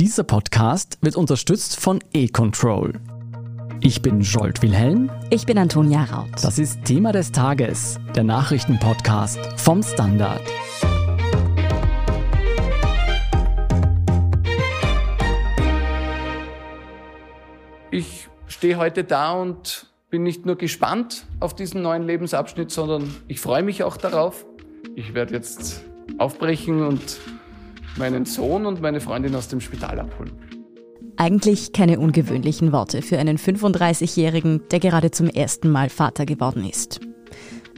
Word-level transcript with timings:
Dieser 0.00 0.24
Podcast 0.24 0.96
wird 1.02 1.14
unterstützt 1.14 1.78
von 1.78 1.98
E-Control. 2.14 2.94
Ich 3.82 4.00
bin 4.00 4.22
Jolt 4.22 4.62
Wilhelm. 4.62 5.12
Ich 5.28 5.44
bin 5.44 5.58
Antonia 5.58 6.04
Raut. 6.04 6.30
Das 6.40 6.58
ist 6.58 6.86
Thema 6.86 7.12
des 7.12 7.32
Tages, 7.32 8.00
der 8.16 8.24
Nachrichtenpodcast 8.24 9.38
vom 9.58 9.82
Standard. 9.82 10.40
Ich 17.90 18.30
stehe 18.46 18.78
heute 18.78 19.04
da 19.04 19.32
und 19.32 19.86
bin 20.08 20.22
nicht 20.22 20.46
nur 20.46 20.56
gespannt 20.56 21.26
auf 21.40 21.54
diesen 21.54 21.82
neuen 21.82 22.04
Lebensabschnitt, 22.04 22.70
sondern 22.70 23.14
ich 23.28 23.38
freue 23.38 23.62
mich 23.62 23.82
auch 23.82 23.98
darauf. 23.98 24.46
Ich 24.94 25.12
werde 25.12 25.34
jetzt 25.34 25.82
aufbrechen 26.16 26.86
und 26.86 27.20
meinen 27.96 28.24
Sohn 28.24 28.66
und 28.66 28.80
meine 28.80 29.00
Freundin 29.00 29.34
aus 29.34 29.48
dem 29.48 29.60
Spital 29.60 30.00
abholen. 30.00 30.32
Eigentlich 31.16 31.72
keine 31.72 32.00
ungewöhnlichen 32.00 32.72
Worte 32.72 33.02
für 33.02 33.18
einen 33.18 33.36
35-Jährigen, 33.36 34.62
der 34.70 34.80
gerade 34.80 35.10
zum 35.10 35.28
ersten 35.28 35.70
Mal 35.70 35.90
Vater 35.90 36.24
geworden 36.24 36.64
ist. 36.64 37.00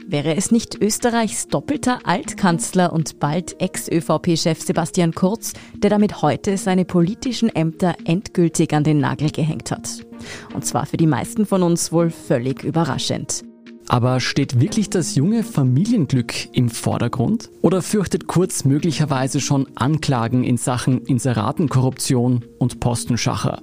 Wäre 0.05 0.35
es 0.35 0.51
nicht 0.51 0.81
Österreichs 0.81 1.47
doppelter 1.47 1.99
Altkanzler 2.03 2.91
und 2.91 3.19
bald 3.19 3.59
Ex-ÖVP-Chef 3.61 4.61
Sebastian 4.61 5.13
Kurz, 5.13 5.53
der 5.77 5.89
damit 5.89 6.21
heute 6.21 6.57
seine 6.57 6.85
politischen 6.85 7.49
Ämter 7.49 7.95
endgültig 8.05 8.73
an 8.73 8.83
den 8.83 8.99
Nagel 8.99 9.31
gehängt 9.31 9.71
hat? 9.71 10.05
Und 10.53 10.65
zwar 10.65 10.85
für 10.85 10.97
die 10.97 11.07
meisten 11.07 11.45
von 11.45 11.63
uns 11.63 11.91
wohl 11.91 12.09
völlig 12.09 12.63
überraschend. 12.63 13.43
Aber 13.87 14.19
steht 14.19 14.59
wirklich 14.59 14.89
das 14.89 15.15
junge 15.15 15.43
Familienglück 15.43 16.33
im 16.53 16.69
Vordergrund? 16.69 17.49
Oder 17.61 17.81
fürchtet 17.81 18.27
Kurz 18.27 18.65
möglicherweise 18.65 19.39
schon 19.39 19.67
Anklagen 19.75 20.43
in 20.43 20.57
Sachen 20.57 21.01
Inseratenkorruption 21.03 22.45
und 22.59 22.79
Postenschacher? 22.79 23.61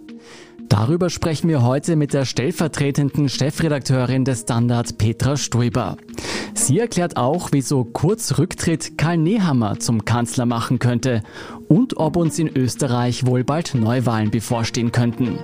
Darüber 0.69 1.11
sprechen 1.11 1.49
wir 1.49 1.63
heute 1.63 1.97
mit 1.97 2.13
der 2.13 2.25
stellvertretenden 2.25 3.29
Chefredakteurin 3.29 4.25
des 4.25 4.43
Standard 4.43 4.99
Petra 4.99 5.37
Stoiber. 5.37 5.97
Sie 6.55 6.79
erklärt 6.79 7.17
auch, 7.17 7.49
wieso 7.51 7.83
Kurz 7.83 8.39
Rücktritt 8.39 8.97
Karl 8.97 9.17
Nehammer 9.17 9.81
zum 9.81 10.05
Kanzler 10.05 10.47
machen 10.47 10.79
könnte 10.79 11.23
und 11.67 11.97
ob 11.97 12.17
uns 12.17 12.39
in 12.39 12.49
Österreich 12.57 13.27
wohl 13.27 13.43
bald 13.43 13.75
Neuwahlen 13.75 14.31
bevorstehen 14.31 14.93
könnten. 14.93 15.41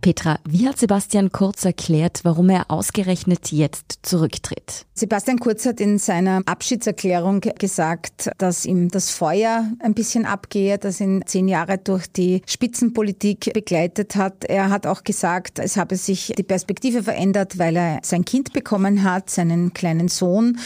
Petra, 0.00 0.38
wie 0.48 0.66
hat 0.66 0.78
Sebastian 0.78 1.30
Kurz 1.30 1.64
erklärt, 1.64 2.20
warum 2.22 2.48
er 2.48 2.70
ausgerechnet 2.70 3.52
jetzt 3.52 3.98
zurücktritt? 4.02 4.86
Sebastian 4.94 5.38
Kurz 5.38 5.66
hat 5.66 5.80
in 5.80 5.98
seiner 5.98 6.42
Abschiedserklärung 6.46 7.40
gesagt, 7.40 8.30
dass 8.38 8.64
ihm 8.64 8.90
das 8.90 9.10
Feuer 9.10 9.70
ein 9.78 9.94
bisschen 9.94 10.26
abgehe, 10.26 10.78
das 10.78 11.00
ihn 11.00 11.22
zehn 11.26 11.48
Jahre 11.48 11.78
durch 11.78 12.06
die 12.06 12.42
Spitzenpolitik 12.46 13.52
begleitet 13.52 14.16
hat. 14.16 14.44
Er 14.44 14.70
hat 14.70 14.86
auch 14.86 15.04
gesagt, 15.04 15.58
es 15.58 15.76
habe 15.76 15.96
sich 15.96 16.32
die 16.36 16.42
Perspektive 16.42 17.02
verändert, 17.02 17.58
weil 17.58 17.76
er 17.76 18.00
sein 18.02 18.24
Kind 18.24 18.52
bekommen 18.52 19.04
hat, 19.04 19.30
seinen 19.30 19.72
kleinen 19.74 20.08
Sohn 20.08 20.58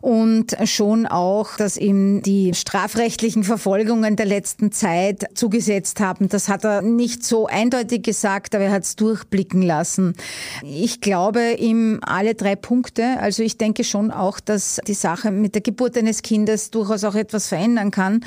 und 0.00 0.56
schon 0.64 1.06
auch, 1.06 1.56
dass 1.56 1.76
ihm 1.76 2.22
die 2.22 2.54
strafrechtlichen 2.54 3.44
Verfolgungen 3.44 4.16
der 4.16 4.26
letzten 4.26 4.72
Zeit 4.72 5.26
zugesetzt 5.34 6.00
haben. 6.00 6.28
Das 6.28 6.48
hat 6.48 6.64
er 6.64 6.82
nicht 6.82 7.24
so 7.24 7.46
eindeutig 7.46 8.02
gesagt, 8.02 8.54
aber 8.54 8.64
er 8.64 8.72
hat 8.72 8.79
es 8.84 8.96
durchblicken 8.96 9.62
lassen. 9.62 10.14
Ich 10.62 11.00
glaube 11.00 11.52
ihm 11.58 12.00
alle 12.02 12.34
drei 12.34 12.56
Punkte. 12.56 13.18
Also 13.20 13.42
ich 13.42 13.58
denke 13.58 13.84
schon 13.84 14.10
auch, 14.10 14.40
dass 14.40 14.80
die 14.86 14.94
Sache 14.94 15.30
mit 15.30 15.54
der 15.54 15.62
Geburt 15.62 15.96
eines 15.96 16.22
Kindes 16.22 16.70
durchaus 16.70 17.04
auch 17.04 17.14
etwas 17.14 17.48
verändern 17.48 17.90
kann. 17.90 18.24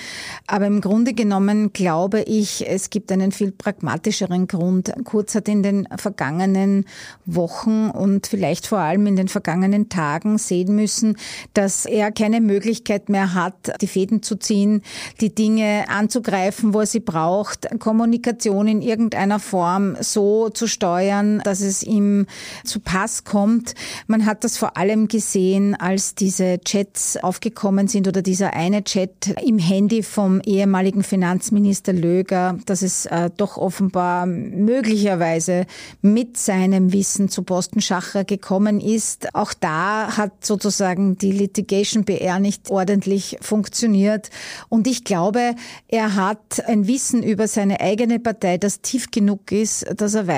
Aber 0.48 0.66
im 0.68 0.82
Grunde 0.82 1.14
genommen 1.14 1.74
glaube 1.74 2.22
ich, 2.22 2.68
es 2.68 2.90
gibt 2.90 3.12
einen 3.12 3.32
viel 3.32 3.52
pragmatischeren 3.52 4.48
Grund. 4.48 4.94
Kurz 5.04 5.36
hat 5.36 5.48
in 5.48 5.64
den 5.64 5.88
vergangenen 5.98 6.86
Wochen 7.26 7.90
und 7.90 8.28
vielleicht 8.28 8.68
vor 8.68 8.80
allem 8.80 9.08
in 9.08 9.16
den 9.16 9.28
vergangenen 9.28 9.90
Tagen 9.90 10.38
sehen 10.38 10.76
müssen, 10.76 11.18
dass 11.54 11.86
er 11.86 12.12
keine 12.12 12.42
Möglichkeit 12.42 13.10
mehr 13.10 13.34
hat, 13.34 13.82
die 13.82 13.88
Fäden 13.88 14.24
zu 14.24 14.36
ziehen, 14.36 14.82
die 15.22 15.34
Dinge 15.34 15.86
anzugreifen, 15.90 16.74
wo 16.74 16.82
er 16.82 16.86
sie 16.86 17.00
braucht, 17.00 17.68
Kommunikation 17.80 18.68
in 18.68 18.82
irgendeiner 18.82 19.40
Form 19.40 19.96
so 20.00 20.43
zu 20.50 20.68
steuern, 20.68 21.42
dass 21.44 21.62
es 21.62 21.84
ihm 21.84 22.26
zu 22.64 22.80
Pass 22.80 23.24
kommt. 23.24 23.76
Man 24.08 24.26
hat 24.26 24.44
das 24.44 24.58
vor 24.58 24.78
allem 24.78 25.08
gesehen, 25.08 25.76
als 25.76 26.16
diese 26.16 26.60
Chats 26.64 27.18
aufgekommen 27.18 27.88
sind 27.88 28.08
oder 28.08 28.22
dieser 28.22 28.54
eine 28.54 28.84
Chat 28.84 29.36
im 29.44 29.60
Handy 29.60 30.04
vom 30.04 30.42
ehemaligen 30.42 31.04
Finanzminister 31.04 31.94
Löger, 31.94 32.58
dass 32.66 32.82
es 32.82 33.06
äh, 33.06 33.30
doch 33.36 33.58
offenbar 33.58 34.26
möglicherweise 34.26 35.66
mit 36.02 36.38
seinem 36.38 36.94
Wissen 36.94 37.30
zu 37.30 37.44
Postenschacher 37.44 38.24
gekommen 38.24 38.80
ist. 38.80 39.34
Auch 39.36 39.54
da 39.54 40.18
hat 40.18 40.46
sozusagen 40.46 41.18
die 41.18 41.32
Litigation 41.32 42.04
BR 42.04 42.40
nicht 42.40 42.70
ordentlich 42.70 43.38
funktioniert. 43.42 44.30
Und 44.70 44.88
ich 44.88 45.04
glaube, 45.04 45.56
er 45.88 46.16
hat 46.16 46.68
ein 46.68 46.88
Wissen 46.88 47.24
über 47.24 47.48
seine 47.48 47.80
eigene 47.80 48.20
Partei, 48.20 48.58
das 48.58 48.82
tief 48.82 49.12
genug 49.12 49.52
ist, 49.52 49.86
dass 49.96 50.14
er 50.14 50.28
weiß, 50.28 50.33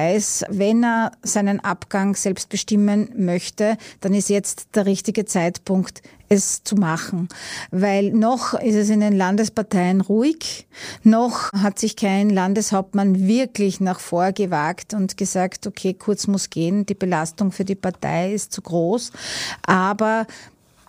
wenn 0.49 0.83
er 0.83 1.11
seinen 1.21 1.59
Abgang 1.59 2.15
selbst 2.15 2.49
bestimmen 2.49 3.09
möchte, 3.15 3.77
dann 4.01 4.13
ist 4.13 4.29
jetzt 4.29 4.75
der 4.75 4.85
richtige 4.85 5.25
Zeitpunkt, 5.25 6.01
es 6.27 6.63
zu 6.63 6.75
machen. 6.75 7.29
Weil 7.71 8.11
noch 8.11 8.53
ist 8.53 8.75
es 8.75 8.89
in 8.89 8.99
den 8.99 9.15
Landesparteien 9.15 10.01
ruhig, 10.01 10.67
noch 11.03 11.51
hat 11.53 11.79
sich 11.79 11.95
kein 11.95 12.29
Landeshauptmann 12.29 13.27
wirklich 13.27 13.79
nach 13.79 13.99
vor 13.99 14.31
gewagt 14.31 14.93
und 14.93 15.17
gesagt, 15.17 15.67
okay, 15.67 15.93
kurz 15.93 16.27
muss 16.27 16.49
gehen, 16.49 16.85
die 16.85 16.95
Belastung 16.95 17.51
für 17.51 17.65
die 17.65 17.75
Partei 17.75 18.33
ist 18.33 18.53
zu 18.53 18.61
groß. 18.61 19.11
Aber 19.65 20.25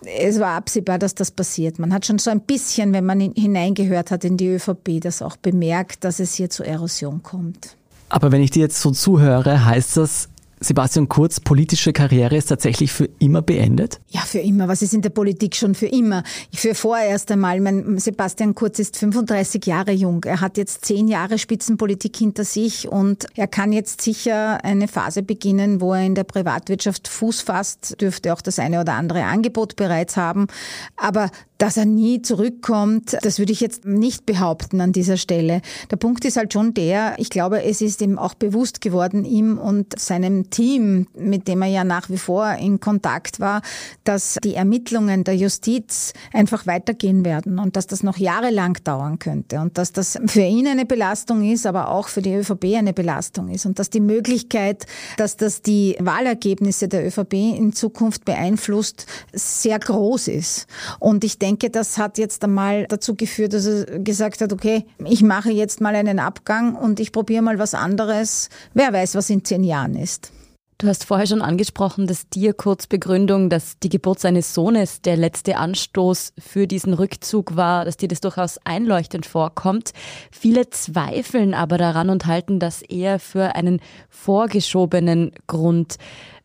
es 0.05 0.39
war 0.39 0.55
absehbar, 0.55 0.99
dass 0.99 1.15
das 1.15 1.31
passiert. 1.31 1.79
Man 1.79 1.93
hat 1.93 2.05
schon 2.05 2.19
so 2.19 2.29
ein 2.29 2.41
bisschen, 2.41 2.93
wenn 2.93 3.05
man 3.05 3.19
hineingehört 3.19 4.11
hat 4.11 4.23
in 4.23 4.37
die 4.37 4.47
ÖVP, 4.47 5.01
das 5.01 5.21
auch 5.21 5.37
bemerkt, 5.37 6.03
dass 6.03 6.19
es 6.19 6.35
hier 6.35 6.49
zur 6.49 6.65
Erosion 6.65 7.23
kommt. 7.23 7.77
Aber 8.09 8.31
wenn 8.31 8.41
ich 8.41 8.51
dir 8.51 8.61
jetzt 8.61 8.81
so 8.81 8.91
zuhöre, 8.91 9.65
heißt 9.65 9.97
das, 9.97 10.29
Sebastian 10.59 11.07
Kurz 11.07 11.39
politische 11.39 11.93
Karriere 11.93 12.35
ist 12.35 12.47
tatsächlich 12.47 12.91
für 12.91 13.07
immer 13.19 13.43
beendet? 13.43 13.99
Ja, 14.09 14.21
für 14.21 14.39
immer. 14.39 14.67
Was 14.67 14.81
ist 14.81 14.93
in 14.93 15.03
der 15.03 15.11
Politik 15.11 15.55
schon 15.55 15.75
für 15.75 15.85
immer? 15.85 16.23
Für 16.51 16.73
vorerst 16.73 17.31
einmal. 17.31 17.59
Mein 17.59 17.99
Sebastian 17.99 18.55
Kurz 18.55 18.79
ist 18.79 18.97
35 18.97 19.65
Jahre 19.67 19.91
jung. 19.91 20.23
Er 20.23 20.41
hat 20.41 20.57
jetzt 20.57 20.83
zehn 20.85 21.07
Jahre 21.07 21.37
Spitzenpolitik 21.37 22.15
hinter 22.17 22.43
sich 22.43 22.87
und 22.87 23.27
er 23.35 23.47
kann 23.47 23.71
jetzt 23.71 24.01
sicher 24.01 24.63
eine 24.63 24.87
Phase 24.87 25.21
beginnen, 25.21 25.79
wo 25.79 25.93
er 25.93 26.03
in 26.03 26.15
der 26.15 26.23
Privatwirtschaft 26.23 27.07
Fuß 27.07 27.41
fasst, 27.41 28.01
dürfte 28.01 28.33
auch 28.33 28.41
das 28.41 28.57
eine 28.57 28.81
oder 28.81 28.93
andere 28.93 29.25
Angebot 29.25 29.75
bereits 29.75 30.17
haben. 30.17 30.47
Aber 30.95 31.29
dass 31.57 31.77
er 31.77 31.85
nie 31.85 32.21
zurückkommt, 32.21 33.17
das 33.21 33.39
würde 33.39 33.51
ich 33.51 33.61
jetzt 33.61 33.85
nicht 33.85 34.25
behaupten 34.25 34.81
an 34.81 34.91
dieser 34.91 35.17
Stelle. 35.17 35.61
Der 35.91 35.97
Punkt 35.97 36.25
ist 36.25 36.37
halt 36.37 36.53
schon 36.53 36.73
der, 36.73 37.15
ich 37.17 37.29
glaube, 37.29 37.63
es 37.63 37.81
ist 37.81 38.01
ihm 38.01 38.17
auch 38.19 38.33
bewusst 38.33 38.81
geworden, 38.81 39.25
ihm 39.25 39.57
und 39.57 39.99
seinem 39.99 40.49
Team, 40.49 41.07
mit 41.17 41.47
dem 41.47 41.61
er 41.61 41.69
ja 41.69 41.83
nach 41.83 42.09
wie 42.09 42.17
vor 42.17 42.53
in 42.53 42.79
Kontakt 42.79 43.39
war, 43.39 43.61
dass 44.03 44.37
die 44.43 44.53
Ermittlungen 44.53 45.23
der 45.23 45.35
Justiz 45.35 46.13
einfach 46.33 46.67
weitergehen 46.67 47.25
werden 47.25 47.59
und 47.59 47.75
dass 47.75 47.87
das 47.87 48.03
noch 48.03 48.17
jahrelang 48.17 48.77
dauern 48.83 49.19
könnte 49.19 49.59
und 49.59 49.77
dass 49.77 49.91
das 49.91 50.19
für 50.27 50.41
ihn 50.41 50.67
eine 50.67 50.85
Belastung 50.85 51.43
ist, 51.49 51.65
aber 51.65 51.89
auch 51.89 52.07
für 52.07 52.21
die 52.21 52.33
ÖVP 52.33 52.75
eine 52.75 52.93
Belastung 52.93 53.49
ist 53.49 53.65
und 53.65 53.79
dass 53.79 53.89
die 53.89 53.99
Möglichkeit, 53.99 54.85
dass 55.17 55.37
das 55.37 55.61
die 55.61 55.95
Wahlergebnisse 55.99 56.87
der 56.87 57.05
ÖVP 57.05 57.33
in 57.33 57.73
Zukunft 57.73 58.25
beeinflusst, 58.25 59.05
sehr 59.33 59.79
groß 59.79 60.27
ist. 60.27 60.67
Und 60.99 61.23
ich 61.23 61.39
denke, 61.39 61.46
das 61.71 61.97
hat 61.97 62.17
jetzt 62.17 62.43
einmal 62.43 62.85
dazu 62.87 63.15
geführt, 63.15 63.53
dass 63.53 63.65
er 63.65 63.99
gesagt 63.99 64.41
hat, 64.41 64.53
okay, 64.53 64.85
ich 65.05 65.23
mache 65.23 65.51
jetzt 65.51 65.81
mal 65.81 65.95
einen 65.95 66.19
Abgang 66.19 66.75
und 66.75 66.99
ich 66.99 67.11
probiere 67.11 67.41
mal 67.41 67.59
was 67.59 67.73
anderes. 67.73 68.49
Wer 68.73 68.93
weiß, 68.93 69.15
was 69.15 69.29
in 69.29 69.43
zehn 69.43 69.63
Jahren 69.63 69.95
ist. 69.95 70.31
Du 70.79 70.87
hast 70.87 71.05
vorher 71.05 71.25
schon 71.25 71.41
angesprochen, 71.41 72.05
dass 72.05 72.29
dir 72.29 72.53
kurz 72.53 72.85
Begründung, 72.85 73.49
dass 73.49 73.79
die 73.79 73.89
Geburt 73.89 74.19
seines 74.19 74.53
Sohnes 74.53 75.01
der 75.01 75.17
letzte 75.17 75.57
Anstoß 75.57 76.33
für 76.37 76.67
diesen 76.67 76.93
Rückzug 76.93 77.55
war, 77.55 77.83
dass 77.83 77.97
dir 77.97 78.07
das 78.07 78.21
durchaus 78.21 78.59
einleuchtend 78.63 79.25
vorkommt. 79.25 79.93
Viele 80.29 80.69
zweifeln 80.69 81.55
aber 81.55 81.79
daran 81.79 82.11
und 82.11 82.27
halten 82.27 82.59
das 82.59 82.83
eher 82.83 83.19
für 83.19 83.55
einen 83.55 83.81
vorgeschobenen 84.09 85.31
Grund. 85.47 85.97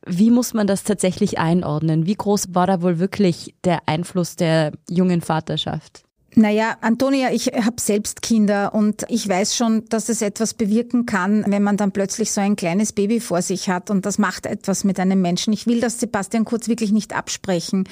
Wie 0.06 0.30
muss 0.30 0.52
man 0.52 0.66
das 0.66 0.82
tatsächlich 0.82 1.38
einordnen? 1.38 2.06
Wie 2.06 2.14
groß 2.14 2.54
war 2.54 2.66
da 2.66 2.82
wohl 2.82 2.98
wirklich 2.98 3.54
der 3.64 3.88
Einfluss 3.88 4.36
der 4.36 4.72
jungen 4.88 5.20
Vaterschaft? 5.20 6.04
Naja, 6.34 6.76
Antonia, 6.80 7.30
ich 7.30 7.48
habe 7.48 7.78
selbst 7.78 8.22
Kinder 8.22 8.74
und 8.74 9.04
ich 9.08 9.28
weiß 9.28 9.54
schon, 9.54 9.84
dass 9.90 10.08
es 10.08 10.22
etwas 10.22 10.54
bewirken 10.54 11.04
kann, 11.04 11.44
wenn 11.46 11.62
man 11.62 11.76
dann 11.76 11.92
plötzlich 11.92 12.32
so 12.32 12.40
ein 12.40 12.56
kleines 12.56 12.94
Baby 12.94 13.20
vor 13.20 13.42
sich 13.42 13.68
hat 13.68 13.90
und 13.90 14.06
das 14.06 14.16
macht 14.16 14.46
etwas 14.46 14.82
mit 14.84 14.98
einem 14.98 15.20
Menschen. 15.20 15.52
Ich 15.52 15.66
will 15.66 15.80
das 15.80 16.00
Sebastian 16.00 16.46
Kurz 16.46 16.68
wirklich 16.68 16.90
nicht 16.90 17.14
absprechen. 17.14 17.86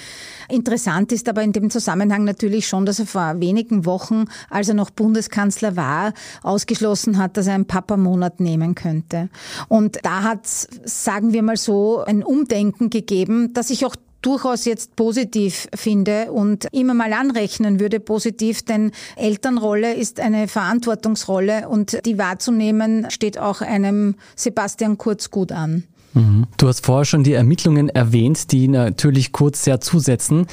Interessant 0.49 1.13
ist 1.13 1.29
aber 1.29 1.43
in 1.43 1.53
dem 1.53 1.69
Zusammenhang 1.69 2.25
natürlich 2.25 2.67
schon, 2.67 2.87
dass 2.87 2.99
er 2.99 3.07
vor 3.07 3.41
wenigen 3.41 3.85
Wochen, 3.85 4.25
als 4.49 4.69
er 4.69 4.75
noch 4.75 4.89
Bundeskanzler 4.89 5.77
war, 5.77 6.15
ausgeschlossen 6.43 7.19
hat, 7.19 7.37
dass 7.37 7.47
er 7.47 7.55
einen 7.55 7.67
Papa-Monat 7.67 8.41
nehmen 8.41 8.75
könnte. 8.75 9.29
Und 9.69 9.99
da 10.03 10.23
hat, 10.23 10.47
sagen 10.47 11.35
wir 11.35 11.43
mal 11.43 11.59
so, 11.59 12.03
ein 12.05 12.23
Umdenken 12.23 12.89
gegeben, 12.89 13.53
das 13.53 13.69
ich 13.69 13.85
auch 13.85 13.97
durchaus 14.23 14.65
jetzt 14.65 14.97
positiv 14.97 15.69
finde 15.75 16.33
und 16.33 16.67
immer 16.73 16.95
mal 16.95 17.13
anrechnen 17.13 17.81
würde 17.81 18.01
positiv, 18.01 18.63
denn 18.63 18.93
Elternrolle 19.17 19.95
ist 19.95 20.21
eine 20.21 20.49
Verantwortungsrolle 20.49 21.69
und 21.69 22.05
die 22.07 22.19
wahrzunehmen 22.19 23.07
steht 23.11 23.39
auch 23.39 23.61
einem 23.61 24.17
Sebastian 24.37 24.99
Kurz 24.99 25.31
gut 25.31 25.53
an. 25.53 25.85
Mhm. 26.15 26.47
Du 26.57 26.69
hast 26.69 26.85
vorher 26.85 27.05
schon 27.05 27.25
die 27.25 27.33
Ermittlungen 27.33 27.89
erwähnt, 27.89 28.53
die 28.53 28.69
natürlich 28.69 29.33
Kurz 29.33 29.65
sehr 29.65 29.81
zusetzen. 29.81 30.47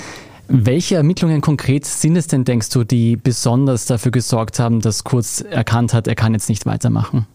Welche 0.48 0.96
Ermittlungen 0.96 1.42
konkret 1.42 1.86
sind 1.86 2.16
es 2.16 2.28
denn, 2.28 2.46
denkst 2.46 2.70
du, 2.70 2.86
die 2.86 3.18
besonders 3.18 3.86
dafür 3.86 4.12
gesorgt 4.12 4.60
haben, 4.60 4.80
dass 4.80 5.04
Kurz 5.04 5.42
erkannt 5.42 5.94
hat, 5.94 6.08
er 6.08 6.16
kann 6.16 6.34
jetzt 6.34 6.48
nicht 6.48 6.66
weitermachen? 6.66 7.28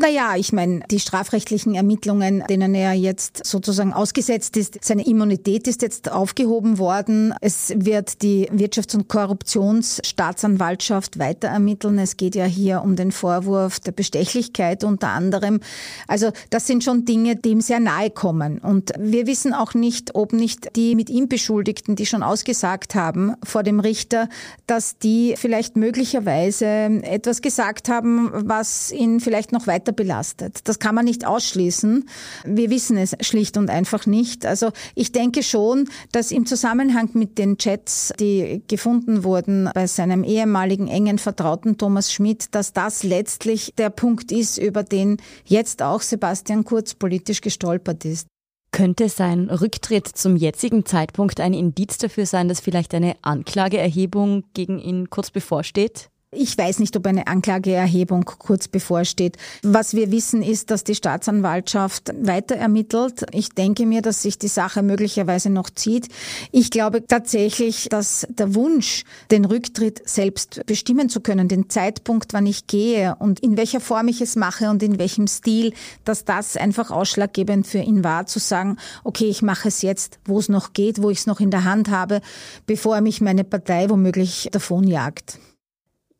Naja, 0.00 0.34
ich 0.34 0.52
meine, 0.54 0.80
die 0.90 0.98
strafrechtlichen 0.98 1.74
Ermittlungen, 1.74 2.42
denen 2.48 2.74
er 2.74 2.94
jetzt 2.94 3.44
sozusagen 3.44 3.92
ausgesetzt 3.92 4.56
ist, 4.56 4.82
seine 4.82 5.06
Immunität 5.06 5.68
ist 5.68 5.82
jetzt 5.82 6.10
aufgehoben 6.10 6.78
worden. 6.78 7.34
Es 7.42 7.74
wird 7.76 8.22
die 8.22 8.48
Wirtschafts- 8.50 8.96
und 8.96 9.08
Korruptionsstaatsanwaltschaft 9.08 11.18
weiter 11.18 11.48
ermitteln. 11.48 11.98
Es 11.98 12.16
geht 12.16 12.34
ja 12.34 12.46
hier 12.46 12.80
um 12.82 12.96
den 12.96 13.12
Vorwurf 13.12 13.78
der 13.78 13.92
Bestechlichkeit 13.92 14.84
unter 14.84 15.08
anderem. 15.08 15.60
Also 16.08 16.30
das 16.48 16.66
sind 16.66 16.82
schon 16.82 17.04
Dinge, 17.04 17.36
die 17.36 17.50
ihm 17.50 17.60
sehr 17.60 17.78
nahe 17.78 18.08
kommen. 18.08 18.58
Und 18.58 18.92
wir 18.98 19.26
wissen 19.26 19.52
auch 19.52 19.74
nicht, 19.74 20.14
ob 20.14 20.32
nicht 20.32 20.76
die 20.76 20.94
mit 20.94 21.10
ihm 21.10 21.28
Beschuldigten, 21.28 21.94
die 21.94 22.06
schon 22.06 22.22
ausgesagt 22.22 22.94
haben 22.94 23.34
vor 23.42 23.62
dem 23.62 23.80
Richter, 23.80 24.30
dass 24.66 24.96
die 24.96 25.34
vielleicht 25.36 25.76
möglicherweise 25.76 26.66
etwas 27.02 27.42
gesagt 27.42 27.90
haben, 27.90 28.30
was 28.32 28.92
ihn 28.92 29.20
vielleicht 29.20 29.52
noch 29.52 29.66
weiter 29.66 29.89
weiter 29.90 29.92
belastet. 29.92 30.68
Das 30.68 30.78
kann 30.78 30.94
man 30.94 31.04
nicht 31.04 31.26
ausschließen. 31.26 32.08
Wir 32.44 32.70
wissen 32.70 32.96
es 32.96 33.16
schlicht 33.20 33.56
und 33.56 33.70
einfach 33.70 34.06
nicht. 34.06 34.46
Also 34.46 34.70
ich 34.94 35.12
denke 35.12 35.42
schon, 35.42 35.88
dass 36.12 36.30
im 36.30 36.46
Zusammenhang 36.46 37.10
mit 37.14 37.38
den 37.38 37.58
Chats, 37.58 38.12
die 38.18 38.62
gefunden 38.68 39.24
wurden 39.24 39.70
bei 39.74 39.86
seinem 39.86 40.24
ehemaligen 40.24 40.88
engen 40.88 41.18
Vertrauten 41.18 41.76
Thomas 41.76 42.12
Schmidt, 42.12 42.54
dass 42.54 42.72
das 42.72 43.02
letztlich 43.02 43.74
der 43.76 43.90
Punkt 43.90 44.32
ist, 44.32 44.58
über 44.58 44.82
den 44.82 45.18
jetzt 45.44 45.82
auch 45.82 46.02
Sebastian 46.02 46.64
Kurz 46.64 46.94
politisch 46.94 47.40
gestolpert 47.40 48.04
ist. 48.04 48.26
Könnte 48.72 49.08
sein 49.08 49.50
Rücktritt 49.50 50.06
zum 50.06 50.36
jetzigen 50.36 50.86
Zeitpunkt 50.86 51.40
ein 51.40 51.54
Indiz 51.54 51.98
dafür 51.98 52.24
sein, 52.24 52.48
dass 52.48 52.60
vielleicht 52.60 52.94
eine 52.94 53.16
Anklageerhebung 53.22 54.44
gegen 54.54 54.78
ihn 54.78 55.10
kurz 55.10 55.30
bevorsteht? 55.32 56.08
Ich 56.32 56.56
weiß 56.56 56.78
nicht, 56.78 56.96
ob 56.96 57.08
eine 57.08 57.26
Anklageerhebung 57.26 58.24
kurz 58.24 58.68
bevorsteht. 58.68 59.36
Was 59.64 59.94
wir 59.94 60.12
wissen, 60.12 60.44
ist, 60.44 60.70
dass 60.70 60.84
die 60.84 60.94
Staatsanwaltschaft 60.94 62.12
weiter 62.24 62.54
ermittelt. 62.54 63.26
Ich 63.32 63.48
denke 63.48 63.84
mir, 63.84 64.00
dass 64.00 64.22
sich 64.22 64.38
die 64.38 64.46
Sache 64.46 64.84
möglicherweise 64.84 65.50
noch 65.50 65.70
zieht. 65.70 66.06
Ich 66.52 66.70
glaube 66.70 67.04
tatsächlich, 67.04 67.88
dass 67.88 68.28
der 68.30 68.54
Wunsch, 68.54 69.02
den 69.32 69.44
Rücktritt 69.44 70.08
selbst 70.08 70.64
bestimmen 70.66 71.08
zu 71.08 71.20
können, 71.20 71.48
den 71.48 71.68
Zeitpunkt, 71.68 72.32
wann 72.32 72.46
ich 72.46 72.68
gehe 72.68 73.16
und 73.18 73.40
in 73.40 73.56
welcher 73.56 73.80
Form 73.80 74.06
ich 74.06 74.20
es 74.20 74.36
mache 74.36 74.70
und 74.70 74.84
in 74.84 75.00
welchem 75.00 75.26
Stil, 75.26 75.72
dass 76.04 76.24
das 76.24 76.56
einfach 76.56 76.92
ausschlaggebend 76.92 77.66
für 77.66 77.80
ihn 77.80 78.04
war, 78.04 78.26
zu 78.26 78.38
sagen, 78.38 78.76
okay, 79.02 79.26
ich 79.26 79.42
mache 79.42 79.66
es 79.66 79.82
jetzt, 79.82 80.20
wo 80.26 80.38
es 80.38 80.48
noch 80.48 80.74
geht, 80.74 81.02
wo 81.02 81.10
ich 81.10 81.18
es 81.18 81.26
noch 81.26 81.40
in 81.40 81.50
der 81.50 81.64
Hand 81.64 81.90
habe, 81.90 82.20
bevor 82.66 83.00
mich 83.00 83.20
meine 83.20 83.42
Partei 83.42 83.90
womöglich 83.90 84.48
davonjagt. 84.52 85.40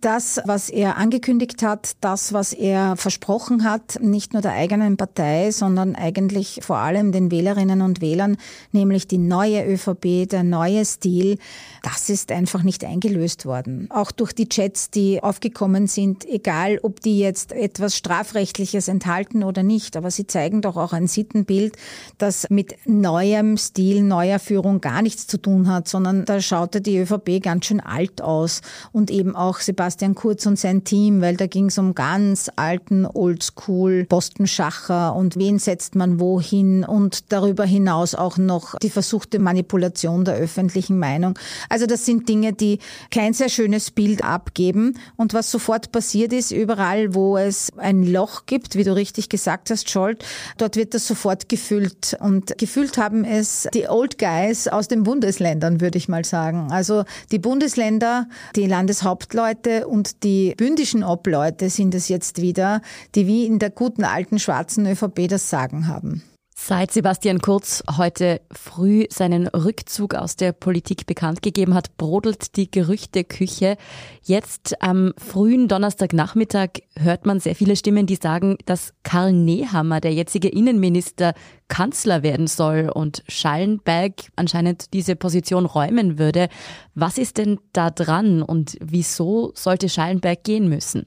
Das, 0.00 0.40
was 0.44 0.68
er 0.68 0.96
angekündigt 0.96 1.64
hat, 1.64 1.96
das, 2.00 2.32
was 2.32 2.52
er 2.52 2.94
versprochen 2.94 3.64
hat, 3.64 3.98
nicht 4.00 4.34
nur 4.34 4.40
der 4.40 4.52
eigenen 4.52 4.96
Partei, 4.96 5.50
sondern 5.50 5.96
eigentlich 5.96 6.60
vor 6.62 6.76
allem 6.76 7.10
den 7.10 7.32
Wählerinnen 7.32 7.82
und 7.82 8.00
Wählern, 8.00 8.36
nämlich 8.70 9.08
die 9.08 9.18
neue 9.18 9.66
ÖVP, 9.66 10.28
der 10.28 10.44
neue 10.44 10.84
Stil, 10.84 11.38
das 11.82 12.08
ist 12.08 12.30
einfach 12.30 12.62
nicht 12.62 12.84
eingelöst 12.84 13.46
worden. 13.46 13.88
Auch 13.90 14.12
durch 14.12 14.32
die 14.32 14.48
Chats, 14.48 14.90
die 14.90 15.24
aufgekommen 15.24 15.88
sind, 15.88 16.24
egal 16.24 16.78
ob 16.84 17.00
die 17.00 17.18
jetzt 17.18 17.50
etwas 17.50 17.96
Strafrechtliches 17.96 18.86
enthalten 18.86 19.42
oder 19.42 19.64
nicht, 19.64 19.96
aber 19.96 20.12
sie 20.12 20.28
zeigen 20.28 20.62
doch 20.62 20.67
auch 20.76 20.92
ein 20.92 21.06
Sittenbild, 21.06 21.76
das 22.18 22.46
mit 22.50 22.74
neuem 22.86 23.56
Stil, 23.56 24.02
neuer 24.02 24.38
Führung 24.38 24.80
gar 24.80 25.02
nichts 25.02 25.26
zu 25.26 25.38
tun 25.38 25.68
hat, 25.68 25.88
sondern 25.88 26.24
da 26.24 26.40
schaute 26.40 26.80
die 26.80 26.98
ÖVP 26.98 27.42
ganz 27.42 27.66
schön 27.66 27.80
alt 27.80 28.22
aus 28.22 28.60
und 28.92 29.10
eben 29.10 29.36
auch 29.36 29.60
Sebastian 29.60 30.14
Kurz 30.14 30.46
und 30.46 30.58
sein 30.58 30.84
Team, 30.84 31.20
weil 31.20 31.36
da 31.36 31.46
ging 31.46 31.66
es 31.66 31.78
um 31.78 31.94
ganz 31.94 32.50
alten 32.56 33.06
Oldschool 33.06 34.06
Postenschacher 34.08 35.14
und 35.14 35.36
wen 35.36 35.58
setzt 35.58 35.94
man 35.94 36.20
wohin 36.20 36.84
und 36.84 37.32
darüber 37.32 37.64
hinaus 37.64 38.14
auch 38.14 38.38
noch 38.38 38.76
die 38.78 38.90
versuchte 38.90 39.38
Manipulation 39.38 40.24
der 40.24 40.34
öffentlichen 40.34 40.98
Meinung. 40.98 41.38
Also 41.68 41.86
das 41.86 42.04
sind 42.04 42.28
Dinge, 42.28 42.52
die 42.52 42.78
kein 43.10 43.32
sehr 43.32 43.48
schönes 43.48 43.90
Bild 43.90 44.24
abgeben 44.24 44.98
und 45.16 45.34
was 45.34 45.50
sofort 45.50 45.92
passiert 45.92 46.32
ist, 46.32 46.50
überall 46.50 47.14
wo 47.14 47.36
es 47.36 47.72
ein 47.76 48.04
Loch 48.04 48.46
gibt, 48.46 48.74
wie 48.74 48.84
du 48.84 48.94
richtig 48.94 49.28
gesagt 49.28 49.70
hast, 49.70 49.90
Scholt, 49.90 50.24
Dort 50.58 50.76
wird 50.76 50.94
das 50.94 51.06
sofort 51.06 51.48
gefüllt. 51.48 52.16
Und 52.20 52.58
gefüllt 52.58 52.98
haben 52.98 53.24
es 53.24 53.68
die 53.72 53.88
Old 53.88 54.18
Guys 54.18 54.68
aus 54.68 54.88
den 54.88 55.04
Bundesländern, 55.04 55.80
würde 55.80 55.98
ich 55.98 56.08
mal 56.08 56.24
sagen. 56.24 56.68
Also 56.70 57.04
die 57.30 57.38
Bundesländer, 57.38 58.28
die 58.56 58.66
Landeshauptleute 58.66 59.86
und 59.86 60.24
die 60.24 60.54
bündischen 60.56 61.04
Obleute 61.04 61.70
sind 61.70 61.94
es 61.94 62.08
jetzt 62.08 62.42
wieder, 62.42 62.82
die 63.14 63.26
wie 63.26 63.46
in 63.46 63.58
der 63.58 63.70
guten 63.70 64.04
alten 64.04 64.38
schwarzen 64.38 64.86
ÖVP 64.86 65.28
das 65.28 65.48
Sagen 65.48 65.88
haben. 65.88 66.22
Seit 66.68 66.92
Sebastian 66.92 67.38
Kurz 67.38 67.82
heute 67.96 68.42
früh 68.52 69.06
seinen 69.08 69.46
Rückzug 69.46 70.14
aus 70.14 70.36
der 70.36 70.52
Politik 70.52 71.06
bekannt 71.06 71.40
gegeben 71.40 71.72
hat, 71.72 71.96
brodelt 71.96 72.56
die 72.56 72.70
Gerüchteküche. 72.70 73.78
Jetzt 74.22 74.82
am 74.82 75.14
frühen 75.16 75.68
Donnerstagnachmittag 75.68 76.82
hört 76.94 77.24
man 77.24 77.40
sehr 77.40 77.54
viele 77.54 77.74
Stimmen, 77.74 78.04
die 78.04 78.16
sagen, 78.16 78.58
dass 78.66 78.92
Karl 79.02 79.32
Nehammer, 79.32 80.02
der 80.02 80.12
jetzige 80.12 80.48
Innenminister, 80.48 81.32
Kanzler 81.68 82.22
werden 82.22 82.48
soll 82.48 82.90
und 82.94 83.22
Schallenberg 83.28 84.12
anscheinend 84.36 84.92
diese 84.92 85.16
Position 85.16 85.64
räumen 85.64 86.18
würde. 86.18 86.50
Was 86.94 87.16
ist 87.16 87.38
denn 87.38 87.60
da 87.72 87.88
dran 87.88 88.42
und 88.42 88.76
wieso 88.82 89.52
sollte 89.54 89.88
Schallenberg 89.88 90.44
gehen 90.44 90.68
müssen? 90.68 91.06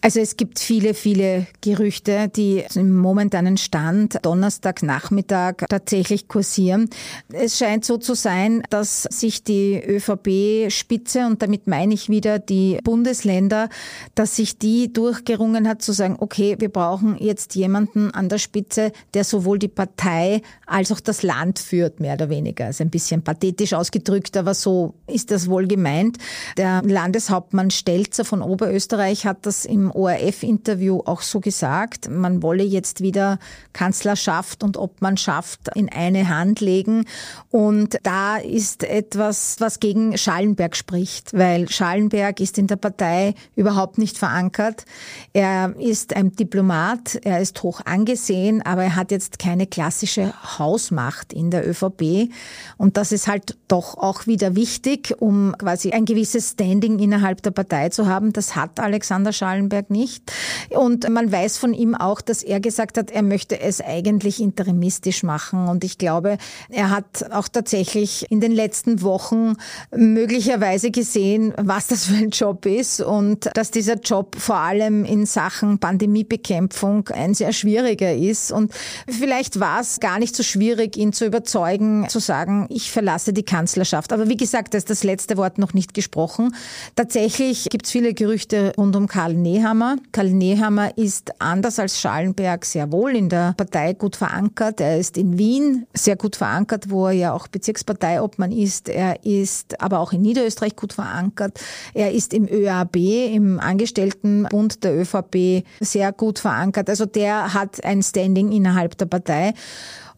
Also 0.00 0.20
es 0.20 0.36
gibt 0.36 0.58
viele, 0.58 0.94
viele 0.94 1.46
Gerüchte, 1.60 2.28
die 2.28 2.64
im 2.74 2.96
momentanen 2.96 3.56
Stand 3.56 4.18
Donnerstagnachmittag 4.22 5.64
tatsächlich 5.68 6.28
kursieren. 6.28 6.90
Es 7.32 7.58
scheint 7.58 7.84
so 7.84 7.98
zu 7.98 8.14
sein, 8.14 8.62
dass 8.70 9.02
sich 9.04 9.44
die 9.44 9.80
ÖVP-Spitze, 9.82 11.26
und 11.26 11.42
damit 11.42 11.66
meine 11.66 11.94
ich 11.94 12.08
wieder 12.08 12.38
die 12.38 12.78
Bundesländer, 12.82 13.68
dass 14.14 14.36
sich 14.36 14.58
die 14.58 14.92
durchgerungen 14.92 15.68
hat 15.68 15.82
zu 15.82 15.92
sagen, 15.92 16.16
okay, 16.18 16.56
wir 16.58 16.68
brauchen 16.68 17.16
jetzt 17.18 17.54
jemanden 17.54 18.10
an 18.10 18.28
der 18.28 18.38
Spitze, 18.38 18.92
der 19.14 19.24
sowohl 19.24 19.58
die 19.58 19.68
Partei 19.68 20.42
als 20.66 20.90
auch 20.92 21.00
das 21.00 21.22
Land 21.22 21.58
führt, 21.58 22.00
mehr 22.00 22.14
oder 22.14 22.28
weniger. 22.28 22.66
Also 22.66 22.84
ein 22.84 22.90
bisschen 22.90 23.22
pathetisch 23.22 23.72
ausgedrückt, 23.72 24.36
aber 24.36 24.54
so 24.54 24.94
ist 25.06 25.30
das 25.30 25.48
wohl 25.48 25.66
gemeint. 25.66 26.18
Der 26.56 26.82
Landeshauptmann 26.82 27.70
Stelzer 27.70 28.24
von 28.24 28.42
Oberösterreich 28.42 29.26
hat 29.26 29.46
das 29.46 29.61
im 29.64 29.90
ORF-Interview 29.90 31.00
auch 31.04 31.22
so 31.22 31.40
gesagt. 31.40 32.08
Man 32.08 32.42
wolle 32.42 32.62
jetzt 32.62 33.00
wieder 33.00 33.38
Kanzlerschaft 33.72 34.62
und 34.62 34.76
ob 34.76 35.00
man 35.00 35.16
schafft 35.16 35.68
in 35.74 35.88
eine 35.88 36.28
Hand 36.28 36.60
legen. 36.60 37.06
Und 37.50 37.98
da 38.02 38.36
ist 38.36 38.84
etwas, 38.84 39.56
was 39.58 39.80
gegen 39.80 40.16
Schallenberg 40.16 40.76
spricht, 40.76 41.32
weil 41.32 41.68
Schallenberg 41.68 42.40
ist 42.40 42.58
in 42.58 42.66
der 42.66 42.76
Partei 42.76 43.34
überhaupt 43.56 43.98
nicht 43.98 44.18
verankert. 44.18 44.84
Er 45.32 45.74
ist 45.78 46.14
ein 46.14 46.32
Diplomat, 46.32 47.18
er 47.22 47.40
ist 47.40 47.62
hoch 47.62 47.80
angesehen, 47.84 48.62
aber 48.62 48.84
er 48.84 48.96
hat 48.96 49.10
jetzt 49.10 49.38
keine 49.38 49.66
klassische 49.66 50.32
Hausmacht 50.58 51.32
in 51.32 51.50
der 51.50 51.68
ÖVP. 51.68 52.30
Und 52.76 52.96
das 52.96 53.12
ist 53.12 53.28
halt 53.28 53.56
doch 53.68 53.96
auch 53.96 54.26
wieder 54.26 54.54
wichtig, 54.56 55.14
um 55.18 55.54
quasi 55.58 55.92
ein 55.92 56.04
gewisses 56.04 56.50
Standing 56.50 56.98
innerhalb 56.98 57.42
der 57.42 57.50
Partei 57.50 57.88
zu 57.88 58.06
haben. 58.06 58.32
Das 58.32 58.56
hat 58.56 58.80
Alexander 58.80 59.32
Schallenberg 59.32 59.51
nicht. 59.60 60.32
Und 60.70 61.08
man 61.08 61.30
weiß 61.30 61.58
von 61.58 61.74
ihm 61.74 61.94
auch, 61.94 62.20
dass 62.20 62.42
er 62.42 62.60
gesagt 62.60 62.98
hat, 62.98 63.10
er 63.10 63.22
möchte 63.22 63.60
es 63.60 63.80
eigentlich 63.80 64.40
interimistisch 64.40 65.22
machen. 65.22 65.68
Und 65.68 65.84
ich 65.84 65.98
glaube, 65.98 66.38
er 66.68 66.90
hat 66.90 67.30
auch 67.30 67.48
tatsächlich 67.48 68.30
in 68.30 68.40
den 68.40 68.52
letzten 68.52 69.02
Wochen 69.02 69.54
möglicherweise 69.94 70.90
gesehen, 70.90 71.54
was 71.56 71.88
das 71.88 72.06
für 72.06 72.16
ein 72.16 72.30
Job 72.30 72.66
ist 72.66 73.00
und 73.00 73.50
dass 73.54 73.70
dieser 73.70 73.96
Job 73.96 74.36
vor 74.38 74.56
allem 74.56 75.04
in 75.04 75.26
Sachen 75.26 75.78
Pandemiebekämpfung 75.78 77.08
ein 77.08 77.34
sehr 77.34 77.52
schwieriger 77.52 78.14
ist. 78.14 78.52
Und 78.52 78.72
vielleicht 79.08 79.60
war 79.60 79.80
es 79.80 80.00
gar 80.00 80.18
nicht 80.18 80.36
so 80.36 80.42
schwierig, 80.42 80.96
ihn 80.96 81.12
zu 81.12 81.26
überzeugen, 81.26 82.08
zu 82.08 82.18
sagen, 82.18 82.66
ich 82.70 82.90
verlasse 82.90 83.32
die 83.32 83.44
Kanzlerschaft. 83.44 84.12
Aber 84.12 84.28
wie 84.28 84.36
gesagt, 84.36 84.74
da 84.74 84.78
ist 84.78 84.90
das 84.90 85.04
letzte 85.04 85.36
Wort 85.36 85.58
noch 85.58 85.74
nicht 85.74 85.94
gesprochen. 85.94 86.54
Tatsächlich 86.96 87.68
gibt 87.70 87.86
es 87.86 87.92
viele 87.92 88.14
Gerüchte 88.14 88.72
rund 88.76 88.96
um 88.96 89.06
Karl 89.06 89.34
Nehammer. 89.42 89.96
Karl 90.12 90.30
Nehammer 90.30 90.96
ist 90.96 91.32
anders 91.40 91.78
als 91.78 92.00
Schallenberg 92.00 92.64
sehr 92.64 92.90
wohl 92.92 93.16
in 93.16 93.28
der 93.28 93.54
Partei 93.56 93.92
gut 93.92 94.16
verankert. 94.16 94.80
Er 94.80 94.98
ist 94.98 95.16
in 95.16 95.38
Wien 95.38 95.86
sehr 95.92 96.16
gut 96.16 96.36
verankert, 96.36 96.90
wo 96.90 97.06
er 97.06 97.12
ja 97.12 97.32
auch 97.32 97.48
Bezirksparteiobmann 97.48 98.52
ist. 98.52 98.88
Er 98.88 99.24
ist 99.24 99.80
aber 99.80 100.00
auch 100.00 100.12
in 100.12 100.22
Niederösterreich 100.22 100.76
gut 100.76 100.92
verankert. 100.92 101.60
Er 101.94 102.12
ist 102.12 102.32
im 102.32 102.46
ÖAB, 102.48 102.96
im 102.96 103.60
Angestelltenbund 103.60 104.84
der 104.84 105.00
ÖVP 105.00 105.64
sehr 105.80 106.12
gut 106.12 106.38
verankert. 106.38 106.88
Also 106.88 107.06
der 107.06 107.54
hat 107.54 107.84
ein 107.84 108.02
Standing 108.02 108.52
innerhalb 108.52 108.96
der 108.96 109.06
Partei. 109.06 109.54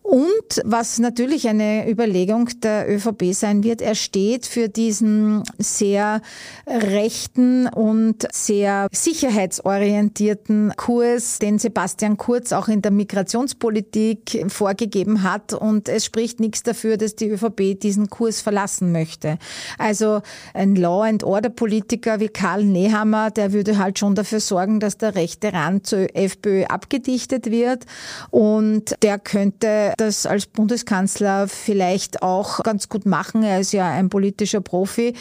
Und 0.05 0.61
was 0.65 0.99
natürlich 0.99 1.49
eine 1.49 1.91
Überlegung 1.91 2.51
der 2.63 2.95
ÖVP 2.95 3.33
sein 3.33 3.65
wird, 3.65 3.81
er 3.81 3.95
steht 3.95 4.45
für 4.45 4.69
diesen 4.69 5.43
sehr 5.59 6.21
rechten 6.67 7.67
und 7.69 8.29
sehr 8.31 8.89
sicherheitsorientierten 8.93 10.75
Kurs, 10.77 11.39
den 11.39 11.59
Sebastian 11.59 12.19
Kurz 12.19 12.53
auch 12.53 12.69
in 12.69 12.83
der 12.83 12.91
Migrationspolitik 12.91 14.45
vorgegeben 14.49 15.23
hat. 15.23 15.55
Und 15.55 15.89
es 15.89 16.05
spricht 16.05 16.39
nichts 16.39 16.63
dafür, 16.63 16.99
dass 16.99 17.17
die 17.17 17.31
ÖVP 17.31 17.81
diesen 17.81 18.11
Kurs 18.11 18.43
verlassen 18.43 18.93
möchte. 18.93 19.39
Also 19.79 20.21
ein 20.53 20.77
Law 20.77 21.05
and 21.05 21.25
Order 21.25 21.49
Politiker 21.49 22.21
wie 22.21 22.29
Karl 22.29 22.65
Nehammer, 22.65 23.31
der 23.31 23.55
würde 23.55 23.79
halt 23.79 23.99
schon 23.99 24.15
dafür 24.15 24.41
sorgen, 24.41 24.81
dass 24.81 24.99
der 24.99 25.15
rechte 25.15 25.55
Rand 25.55 25.87
zur 25.87 26.15
FPÖ 26.15 26.65
abgedichtet 26.65 27.51
wird. 27.51 27.87
Und 28.31 28.95
der 29.03 29.19
könnte 29.19 29.94
das 29.97 30.27
als 30.27 30.47
Bundeskanzler 30.47 31.49
vielleicht 31.49 32.23
auch 32.23 32.63
ganz 32.63 32.89
gut 32.89 33.07
machen. 33.07 33.43
Er 33.43 33.61
ist 33.61 33.73
ja 33.73 33.91
ein 33.91 34.09
politischer 34.09 34.61
Profi. 34.61 35.15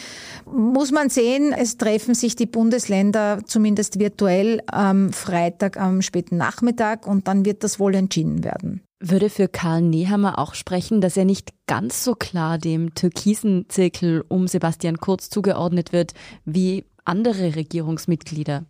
Muss 0.44 0.90
man 0.90 1.10
sehen, 1.10 1.52
es 1.52 1.76
treffen 1.76 2.14
sich 2.14 2.36
die 2.36 2.46
Bundesländer 2.46 3.40
zumindest 3.46 3.98
virtuell 3.98 4.60
am 4.66 5.12
Freitag 5.12 5.78
am 5.78 6.02
späten 6.02 6.36
Nachmittag 6.36 7.06
und 7.06 7.28
dann 7.28 7.44
wird 7.44 7.64
das 7.64 7.78
wohl 7.78 7.94
entschieden 7.94 8.44
werden. 8.44 8.82
Würde 9.00 9.28
für 9.28 9.48
Karl 9.48 9.82
Nehammer 9.82 10.38
auch 10.38 10.54
sprechen, 10.54 11.00
dass 11.00 11.16
er 11.16 11.24
nicht 11.24 11.52
ganz 11.66 12.04
so 12.04 12.14
klar 12.14 12.58
dem 12.58 12.94
türkisen 12.94 13.66
Zirkel 13.68 14.24
um 14.28 14.48
Sebastian 14.48 14.98
Kurz 14.98 15.28
zugeordnet 15.28 15.92
wird 15.92 16.14
wie 16.44 16.84
andere 17.04 17.54
Regierungsmitglieder? 17.54 18.64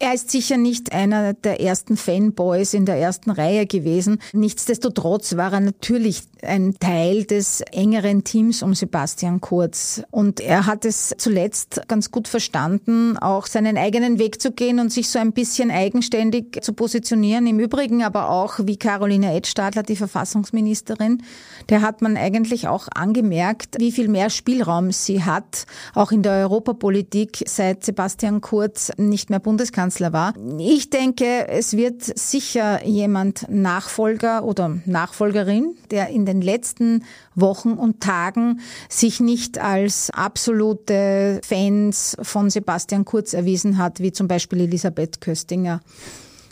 Er 0.00 0.14
ist 0.14 0.30
sicher 0.30 0.56
nicht 0.56 0.92
einer 0.92 1.34
der 1.34 1.60
ersten 1.60 1.96
Fanboys 1.96 2.72
in 2.72 2.86
der 2.86 2.94
ersten 2.96 3.32
Reihe 3.32 3.66
gewesen. 3.66 4.20
Nichtsdestotrotz 4.32 5.36
war 5.36 5.52
er 5.52 5.58
natürlich 5.58 6.22
ein 6.42 6.76
Teil 6.78 7.24
des 7.24 7.62
engeren 7.72 8.22
Teams 8.22 8.62
um 8.62 8.74
Sebastian 8.74 9.40
Kurz. 9.40 10.04
Und 10.12 10.38
er 10.38 10.66
hat 10.66 10.84
es 10.84 11.16
zuletzt 11.18 11.80
ganz 11.88 12.12
gut 12.12 12.28
verstanden, 12.28 13.18
auch 13.18 13.46
seinen 13.46 13.76
eigenen 13.76 14.20
Weg 14.20 14.40
zu 14.40 14.52
gehen 14.52 14.78
und 14.78 14.92
sich 14.92 15.08
so 15.08 15.18
ein 15.18 15.32
bisschen 15.32 15.72
eigenständig 15.72 16.62
zu 16.62 16.74
positionieren. 16.74 17.48
Im 17.48 17.58
Übrigen 17.58 18.04
aber 18.04 18.30
auch 18.30 18.60
wie 18.62 18.76
Caroline 18.76 19.34
Edstadler, 19.34 19.82
die 19.82 19.96
Verfassungsministerin, 19.96 21.24
der 21.70 21.82
hat 21.82 22.02
man 22.02 22.16
eigentlich 22.16 22.68
auch 22.68 22.86
angemerkt, 22.94 23.74
wie 23.80 23.90
viel 23.90 24.06
mehr 24.06 24.30
Spielraum 24.30 24.92
sie 24.92 25.24
hat, 25.24 25.66
auch 25.92 26.12
in 26.12 26.22
der 26.22 26.34
Europapolitik, 26.34 27.42
seit 27.48 27.84
Sebastian 27.84 28.40
Kurz 28.40 28.92
nicht 28.96 29.28
mehr 29.28 29.40
Bundeskanzler 29.40 29.67
Bundeskanzler 29.68 30.12
war. 30.12 30.34
Ich 30.58 30.90
denke, 30.90 31.46
es 31.48 31.76
wird 31.76 32.02
sicher 32.02 32.84
jemand 32.86 33.46
Nachfolger 33.50 34.44
oder 34.44 34.78
Nachfolgerin, 34.86 35.74
der 35.90 36.08
in 36.08 36.24
den 36.24 36.40
letzten 36.40 37.04
Wochen 37.34 37.72
und 37.72 38.00
Tagen 38.00 38.60
sich 38.88 39.20
nicht 39.20 39.58
als 39.58 40.10
absolute 40.10 41.40
Fans 41.44 42.16
von 42.22 42.50
Sebastian 42.50 43.04
Kurz 43.04 43.34
erwiesen 43.34 43.78
hat, 43.78 44.00
wie 44.00 44.12
zum 44.12 44.26
Beispiel 44.26 44.60
Elisabeth 44.60 45.20
Köstinger. 45.20 45.80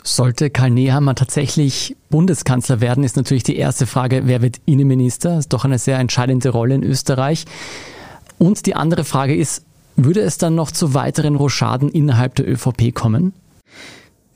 Sollte 0.03 0.49
Karl 0.49 0.69
Nehammer 0.69 1.15
tatsächlich 1.15 1.97
Bundeskanzler 2.09 2.81
werden, 2.81 3.03
ist 3.03 3.17
natürlich 3.17 3.43
die 3.43 3.57
erste 3.57 3.85
Frage, 3.85 4.21
wer 4.25 4.41
wird 4.41 4.57
Innenminister? 4.65 5.31
Das 5.31 5.39
ist 5.39 5.53
doch 5.53 5.65
eine 5.65 5.79
sehr 5.79 5.97
entscheidende 5.99 6.49
Rolle 6.49 6.75
in 6.75 6.83
Österreich. 6.83 7.45
Und 8.37 8.67
die 8.67 8.75
andere 8.75 9.03
Frage 9.03 9.35
ist, 9.35 9.63
würde 9.97 10.21
es 10.21 10.37
dann 10.37 10.55
noch 10.55 10.71
zu 10.71 10.93
weiteren 10.93 11.35
Rochaden 11.35 11.89
innerhalb 11.89 12.35
der 12.35 12.47
ÖVP 12.47 12.93
kommen? 12.93 13.33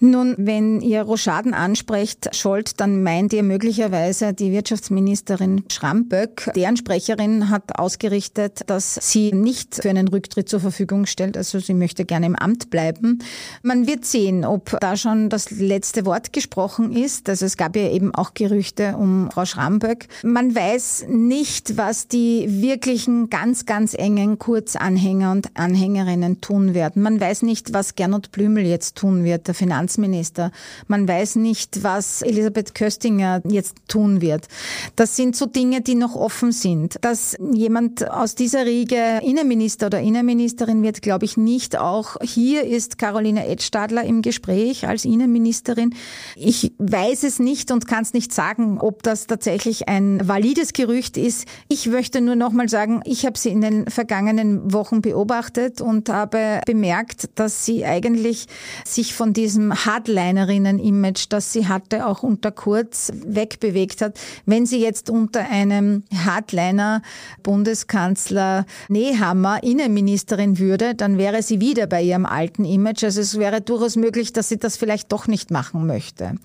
Nun, 0.03 0.33
wenn 0.39 0.81
ihr 0.81 1.03
Rochaden 1.03 1.53
ansprecht, 1.53 2.35
Scholz, 2.35 2.73
dann 2.73 3.03
meint 3.03 3.33
ihr 3.33 3.43
möglicherweise 3.43 4.33
die 4.33 4.51
Wirtschaftsministerin 4.51 5.63
Schramböck. 5.71 6.49
Deren 6.55 6.75
Sprecherin 6.75 7.51
hat 7.51 7.77
ausgerichtet, 7.77 8.61
dass 8.65 8.95
sie 8.95 9.31
nicht 9.31 9.75
für 9.75 9.91
einen 9.91 10.07
Rücktritt 10.07 10.49
zur 10.49 10.59
Verfügung 10.59 11.05
stellt. 11.05 11.37
Also 11.37 11.59
sie 11.59 11.75
möchte 11.75 12.03
gerne 12.03 12.25
im 12.25 12.35
Amt 12.35 12.71
bleiben. 12.71 13.19
Man 13.61 13.85
wird 13.85 14.03
sehen, 14.05 14.43
ob 14.43 14.75
da 14.81 14.97
schon 14.97 15.29
das 15.29 15.51
letzte 15.51 16.03
Wort 16.03 16.33
gesprochen 16.33 16.91
ist. 16.91 17.29
Also 17.29 17.45
es 17.45 17.55
gab 17.55 17.75
ja 17.75 17.87
eben 17.91 18.15
auch 18.15 18.33
Gerüchte 18.33 18.95
um 18.97 19.29
Frau 19.31 19.45
Schramböck. 19.45 20.07
Man 20.23 20.55
weiß 20.55 21.05
nicht, 21.09 21.77
was 21.77 22.07
die 22.07 22.47
wirklichen 22.47 23.29
ganz, 23.29 23.67
ganz 23.67 23.93
engen 23.93 24.39
Kurzanhänger 24.39 25.31
und 25.31 25.55
Anhängerinnen 25.55 26.41
tun 26.41 26.73
werden. 26.73 27.03
Man 27.03 27.21
weiß 27.21 27.43
nicht, 27.43 27.71
was 27.71 27.93
Gernot 27.93 28.31
Blümel 28.31 28.65
jetzt 28.65 28.95
tun 28.95 29.23
wird, 29.23 29.45
der 29.45 29.53
Finanz 29.53 29.90
Finanzminister. 29.91 30.51
Man 30.87 31.07
weiß 31.07 31.35
nicht, 31.35 31.83
was 31.83 32.21
Elisabeth 32.21 32.75
Köstinger 32.75 33.41
jetzt 33.47 33.75
tun 33.87 34.21
wird. 34.21 34.47
Das 34.95 35.15
sind 35.15 35.35
so 35.35 35.45
Dinge, 35.45 35.81
die 35.81 35.95
noch 35.95 36.15
offen 36.15 36.51
sind. 36.51 36.97
Dass 37.01 37.35
jemand 37.53 38.09
aus 38.09 38.35
dieser 38.35 38.65
Riege 38.65 39.19
Innenminister 39.23 39.87
oder 39.87 39.99
Innenministerin 39.99 40.81
wird, 40.83 41.01
glaube 41.01 41.25
ich 41.25 41.37
nicht. 41.37 41.77
Auch 41.77 42.17
hier 42.21 42.63
ist 42.63 42.97
Caroline 42.97 43.47
Edstadler 43.47 44.03
im 44.03 44.21
Gespräch 44.21 44.87
als 44.87 45.05
Innenministerin. 45.05 45.93
Ich 46.35 46.73
weiß 46.77 47.23
es 47.23 47.39
nicht 47.39 47.71
und 47.71 47.87
kann 47.87 48.03
es 48.03 48.13
nicht 48.13 48.33
sagen, 48.33 48.79
ob 48.79 49.03
das 49.03 49.27
tatsächlich 49.27 49.87
ein 49.87 50.27
valides 50.27 50.73
Gerücht 50.73 51.17
ist. 51.17 51.45
Ich 51.67 51.87
möchte 51.87 52.21
nur 52.21 52.35
noch 52.35 52.51
mal 52.51 52.69
sagen, 52.69 53.01
ich 53.05 53.25
habe 53.25 53.37
sie 53.37 53.49
in 53.49 53.61
den 53.61 53.89
vergangenen 53.89 54.73
Wochen 54.73 55.01
beobachtet 55.01 55.81
und 55.81 56.09
habe 56.09 56.61
bemerkt, 56.65 57.29
dass 57.35 57.65
sie 57.65 57.85
eigentlich 57.85 58.47
sich 58.85 59.13
von 59.13 59.33
diesem 59.33 59.80
Hardlinerinnen-Image, 59.85 61.27
das 61.29 61.53
sie 61.53 61.67
hatte, 61.67 62.07
auch 62.07 62.23
unter 62.23 62.51
Kurz 62.51 63.11
wegbewegt 63.25 64.01
hat. 64.01 64.19
Wenn 64.45 64.65
sie 64.65 64.81
jetzt 64.81 65.09
unter 65.09 65.41
einem 65.41 66.03
Hardliner-Bundeskanzler 66.13 68.65
Nehammer 68.89 69.63
Innenministerin 69.63 70.59
würde, 70.59 70.95
dann 70.95 71.17
wäre 71.17 71.41
sie 71.43 71.61
wieder 71.61 71.87
bei 71.87 72.01
ihrem 72.01 72.25
alten 72.25 72.65
Image. 72.65 73.03
Also 73.03 73.21
es 73.21 73.39
wäre 73.39 73.61
durchaus 73.61 73.95
möglich, 73.95 74.33
dass 74.33 74.49
sie 74.49 74.57
das 74.57 74.75
vielleicht 74.77 75.11
doch 75.11 75.27
nicht 75.27 75.51
machen 75.51 75.85
möchte. 75.87 76.35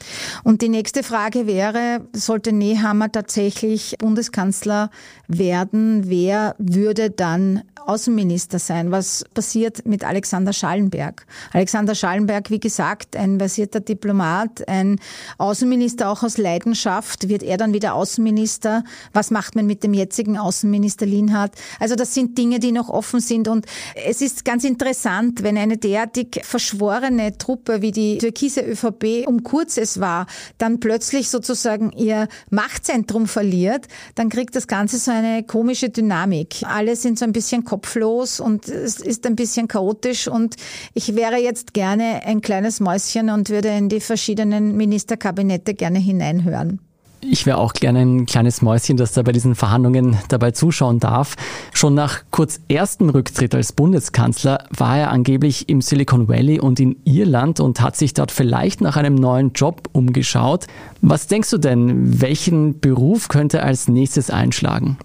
Und 0.44 0.62
die 0.62 0.68
nächste 0.68 1.02
Frage 1.02 1.46
wäre, 1.46 2.02
sollte 2.12 2.52
Nehammer 2.52 3.12
tatsächlich 3.12 3.96
Bundeskanzler 3.98 4.90
werden, 5.28 6.08
wer 6.08 6.54
würde 6.58 7.10
dann 7.10 7.62
Außenminister 7.86 8.58
sein? 8.58 8.90
Was 8.90 9.24
passiert 9.32 9.86
mit 9.86 10.04
Alexander 10.04 10.52
Schallenberg? 10.52 11.24
Alexander 11.52 11.94
Schallenberg, 11.94 12.50
wie 12.50 12.60
gesagt, 12.60 13.16
ein 13.34 13.38
versierter 13.38 13.80
Diplomat, 13.80 14.66
ein 14.68 14.98
Außenminister 15.38 16.08
auch 16.10 16.22
aus 16.22 16.38
Leidenschaft. 16.38 17.28
Wird 17.28 17.42
er 17.42 17.56
dann 17.56 17.72
wieder 17.72 17.94
Außenminister? 17.94 18.84
Was 19.12 19.30
macht 19.30 19.54
man 19.54 19.66
mit 19.66 19.82
dem 19.82 19.94
jetzigen 19.94 20.36
Außenminister 20.36 21.06
Linhardt? 21.06 21.52
Also 21.80 21.94
das 21.94 22.14
sind 22.14 22.36
Dinge, 22.36 22.58
die 22.58 22.72
noch 22.72 22.88
offen 22.88 23.20
sind. 23.20 23.48
Und 23.48 23.66
es 24.06 24.20
ist 24.20 24.44
ganz 24.44 24.64
interessant, 24.64 25.42
wenn 25.42 25.56
eine 25.56 25.76
derartig 25.76 26.40
verschworene 26.42 27.38
Truppe 27.38 27.82
wie 27.82 27.92
die 27.92 28.18
türkise 28.18 28.60
ÖVP 28.60 29.26
um 29.26 29.42
Kurzes 29.42 30.00
war, 30.00 30.26
dann 30.58 30.80
plötzlich 30.80 31.28
sozusagen 31.28 31.92
ihr 31.92 32.28
Machtzentrum 32.50 33.26
verliert, 33.26 33.86
dann 34.14 34.28
kriegt 34.28 34.56
das 34.56 34.66
Ganze 34.66 34.98
so 34.98 35.10
eine 35.10 35.42
komische 35.44 35.90
Dynamik. 35.90 36.62
Alle 36.62 36.96
sind 36.96 37.18
so 37.18 37.24
ein 37.24 37.32
bisschen 37.32 37.64
kopflos 37.64 38.40
und 38.40 38.68
es 38.68 39.00
ist 39.00 39.26
ein 39.26 39.36
bisschen 39.36 39.68
chaotisch 39.68 40.28
und 40.28 40.56
ich 40.94 41.14
wäre 41.14 41.36
jetzt 41.36 41.74
gerne 41.74 42.22
ein 42.24 42.40
kleines 42.40 42.80
Mäuschen 42.80 42.96
und 43.14 43.50
würde 43.50 43.68
in 43.68 43.88
die 43.88 44.00
verschiedenen 44.00 44.76
Ministerkabinette 44.76 45.74
gerne 45.74 45.98
hineinhören. 45.98 46.80
Ich 47.22 47.46
wäre 47.46 47.58
auch 47.58 47.72
gerne 47.72 48.00
ein 48.00 48.26
kleines 48.26 48.62
Mäuschen, 48.62 48.96
das 48.96 49.12
da 49.12 49.22
bei 49.22 49.32
diesen 49.32 49.54
Verhandlungen 49.54 50.16
dabei 50.28 50.50
zuschauen 50.50 51.00
darf. 51.00 51.34
Schon 51.72 51.94
nach 51.94 52.22
kurz 52.30 52.60
erstem 52.68 53.08
Rücktritt 53.08 53.54
als 53.54 53.72
Bundeskanzler 53.72 54.64
war 54.76 54.98
er 54.98 55.10
angeblich 55.10 55.68
im 55.68 55.80
Silicon 55.80 56.28
Valley 56.28 56.60
und 56.60 56.78
in 56.78 56.96
Irland 57.04 57.58
und 57.58 57.80
hat 57.80 57.96
sich 57.96 58.14
dort 58.14 58.30
vielleicht 58.30 58.80
nach 58.80 58.96
einem 58.96 59.14
neuen 59.14 59.52
Job 59.52 59.88
umgeschaut. 59.92 60.66
Was 61.00 61.26
denkst 61.26 61.50
du 61.50 61.58
denn, 61.58 62.20
welchen 62.20 62.80
Beruf 62.80 63.28
könnte 63.28 63.58
er 63.58 63.64
als 63.64 63.88
nächstes 63.88 64.30
einschlagen? 64.30 64.98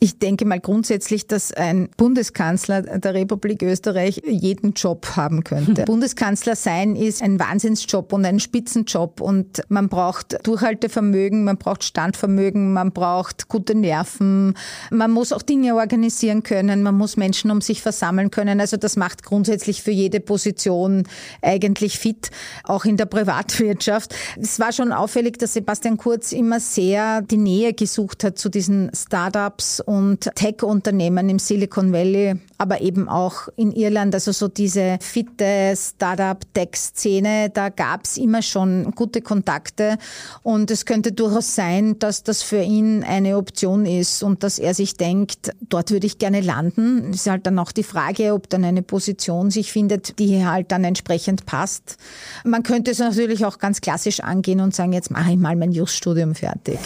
Ich 0.00 0.18
denke 0.18 0.44
mal 0.44 0.60
grundsätzlich, 0.60 1.26
dass 1.26 1.52
ein 1.52 1.88
Bundeskanzler 1.96 2.82
der 2.82 3.14
Republik 3.14 3.62
Österreich 3.62 4.20
jeden 4.26 4.72
Job 4.72 5.06
haben 5.16 5.44
könnte. 5.44 5.84
Bundeskanzler 5.86 6.56
sein 6.56 6.96
ist 6.96 7.22
ein 7.22 7.38
Wahnsinnsjob 7.38 8.12
und 8.12 8.24
ein 8.24 8.40
Spitzenjob 8.40 9.20
und 9.20 9.62
man 9.68 9.88
braucht 9.88 10.46
Durchhaltevermögen, 10.46 11.44
man 11.44 11.56
braucht 11.56 11.84
Standvermögen, 11.84 12.72
man 12.72 12.92
braucht 12.92 13.48
gute 13.48 13.74
Nerven, 13.74 14.54
man 14.90 15.10
muss 15.10 15.32
auch 15.32 15.42
Dinge 15.42 15.74
organisieren 15.74 16.42
können, 16.42 16.82
man 16.82 16.96
muss 16.96 17.16
Menschen 17.16 17.50
um 17.50 17.60
sich 17.60 17.82
versammeln 17.82 18.30
können. 18.30 18.60
Also 18.60 18.76
das 18.76 18.96
macht 18.96 19.22
grundsätzlich 19.22 19.82
für 19.82 19.90
jede 19.90 20.20
Position 20.20 21.04
eigentlich 21.42 21.98
fit, 21.98 22.30
auch 22.64 22.84
in 22.84 22.96
der 22.96 23.06
Privatwirtschaft. 23.06 24.14
Es 24.40 24.58
war 24.58 24.72
schon 24.72 24.92
auffällig, 24.92 25.38
dass 25.38 25.54
Sebastian 25.54 25.96
Kurz 25.96 26.32
immer 26.32 26.60
sehr 26.60 27.22
die 27.22 27.36
Nähe 27.36 27.72
gesucht 27.72 28.24
hat 28.24 28.38
zu 28.38 28.48
diesen 28.48 28.90
Startups 28.94 29.43
Startups 29.44 29.80
und 29.80 30.30
Tech-Unternehmen 30.34 31.28
im 31.28 31.38
Silicon 31.38 31.92
Valley, 31.92 32.34
aber 32.58 32.80
eben 32.80 33.08
auch 33.08 33.48
in 33.56 33.72
Irland, 33.72 34.14
also 34.14 34.32
so 34.32 34.48
diese 34.48 34.98
fitte 35.00 35.74
Startup-Tech-Szene, 35.76 37.50
da 37.50 37.68
gab 37.68 38.04
es 38.04 38.16
immer 38.16 38.42
schon 38.42 38.92
gute 38.92 39.20
Kontakte 39.20 39.98
und 40.42 40.70
es 40.70 40.86
könnte 40.86 41.12
durchaus 41.12 41.54
sein, 41.54 41.98
dass 41.98 42.22
das 42.22 42.42
für 42.42 42.62
ihn 42.62 43.04
eine 43.04 43.36
Option 43.36 43.86
ist 43.86 44.22
und 44.22 44.42
dass 44.42 44.58
er 44.58 44.74
sich 44.74 44.96
denkt, 44.96 45.52
dort 45.68 45.90
würde 45.90 46.06
ich 46.06 46.18
gerne 46.18 46.40
landen. 46.40 47.10
Es 47.10 47.22
ist 47.22 47.30
halt 47.30 47.46
dann 47.46 47.58
auch 47.58 47.72
die 47.72 47.82
Frage, 47.82 48.32
ob 48.32 48.48
dann 48.48 48.64
eine 48.64 48.82
Position 48.82 49.50
sich 49.50 49.72
findet, 49.72 50.18
die 50.18 50.46
halt 50.46 50.72
dann 50.72 50.84
entsprechend 50.84 51.46
passt. 51.46 51.96
Man 52.44 52.62
könnte 52.62 52.90
es 52.90 52.98
natürlich 52.98 53.44
auch 53.44 53.58
ganz 53.58 53.80
klassisch 53.80 54.20
angehen 54.20 54.60
und 54.60 54.74
sagen, 54.74 54.92
jetzt 54.92 55.10
mache 55.10 55.32
ich 55.32 55.38
mal 55.38 55.56
mein 55.56 55.72
Just-Studium 55.72 56.34
fertig 56.34 56.78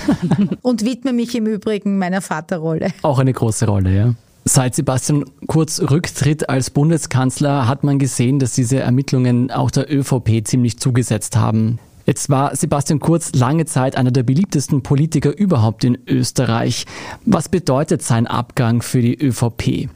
und 0.62 0.84
widme 0.84 1.12
mich 1.12 1.34
im 1.34 1.46
Übrigen 1.46 1.95
meiner 1.98 2.20
Vaterrolle. 2.20 2.88
Auch 3.02 3.18
eine 3.18 3.32
große 3.32 3.66
Rolle, 3.66 3.94
ja. 3.94 4.14
Seit 4.44 4.76
Sebastian 4.76 5.24
Kurz 5.48 5.80
Rücktritt 5.80 6.48
als 6.48 6.70
Bundeskanzler 6.70 7.66
hat 7.66 7.82
man 7.82 7.98
gesehen, 7.98 8.38
dass 8.38 8.52
diese 8.52 8.78
Ermittlungen 8.78 9.50
auch 9.50 9.72
der 9.72 9.92
ÖVP 9.92 10.46
ziemlich 10.46 10.78
zugesetzt 10.78 11.36
haben. 11.36 11.80
Jetzt 12.06 12.30
war 12.30 12.54
Sebastian 12.54 13.00
Kurz 13.00 13.34
lange 13.34 13.64
Zeit 13.64 13.96
einer 13.96 14.12
der 14.12 14.22
beliebtesten 14.22 14.84
Politiker 14.84 15.36
überhaupt 15.36 15.82
in 15.82 15.98
Österreich. 16.06 16.86
Was 17.24 17.48
bedeutet 17.48 18.02
sein 18.02 18.28
Abgang 18.28 18.82
für 18.82 19.02
die 19.02 19.18
ÖVP? 19.20 19.88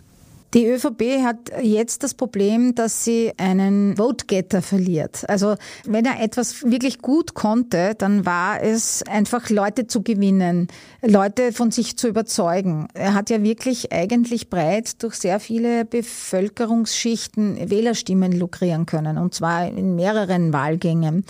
Die 0.53 0.67
ÖVP 0.67 1.23
hat 1.23 1.53
jetzt 1.63 2.03
das 2.03 2.15
Problem, 2.15 2.75
dass 2.75 3.05
sie 3.05 3.33
einen 3.37 3.97
Vote-Getter 3.97 4.63
verliert. 4.63 5.29
Also 5.29 5.55
wenn 5.85 6.05
er 6.05 6.21
etwas 6.21 6.65
wirklich 6.65 6.99
gut 6.99 7.35
konnte, 7.35 7.95
dann 7.97 8.27
war 8.27 8.61
es 8.61 9.05
einfach 9.05 9.49
Leute 9.51 9.87
zu 9.87 10.03
gewinnen, 10.03 10.67
Leute 11.03 11.53
von 11.53 11.71
sich 11.71 11.97
zu 11.97 12.09
überzeugen. 12.09 12.89
Er 12.95 13.15
hat 13.15 13.31
ja 13.31 13.43
wirklich 13.45 13.93
eigentlich 13.93 14.51
breit 14.51 15.03
durch 15.03 15.15
sehr 15.15 15.39
viele 15.39 15.85
Bevölkerungsschichten 15.85 17.71
Wählerstimmen 17.71 18.33
lukrieren 18.33 18.87
können, 18.87 19.19
und 19.19 19.35
zwar 19.35 19.69
in 19.69 19.95
mehreren 19.95 20.53
Wahlgängen. 20.53 21.25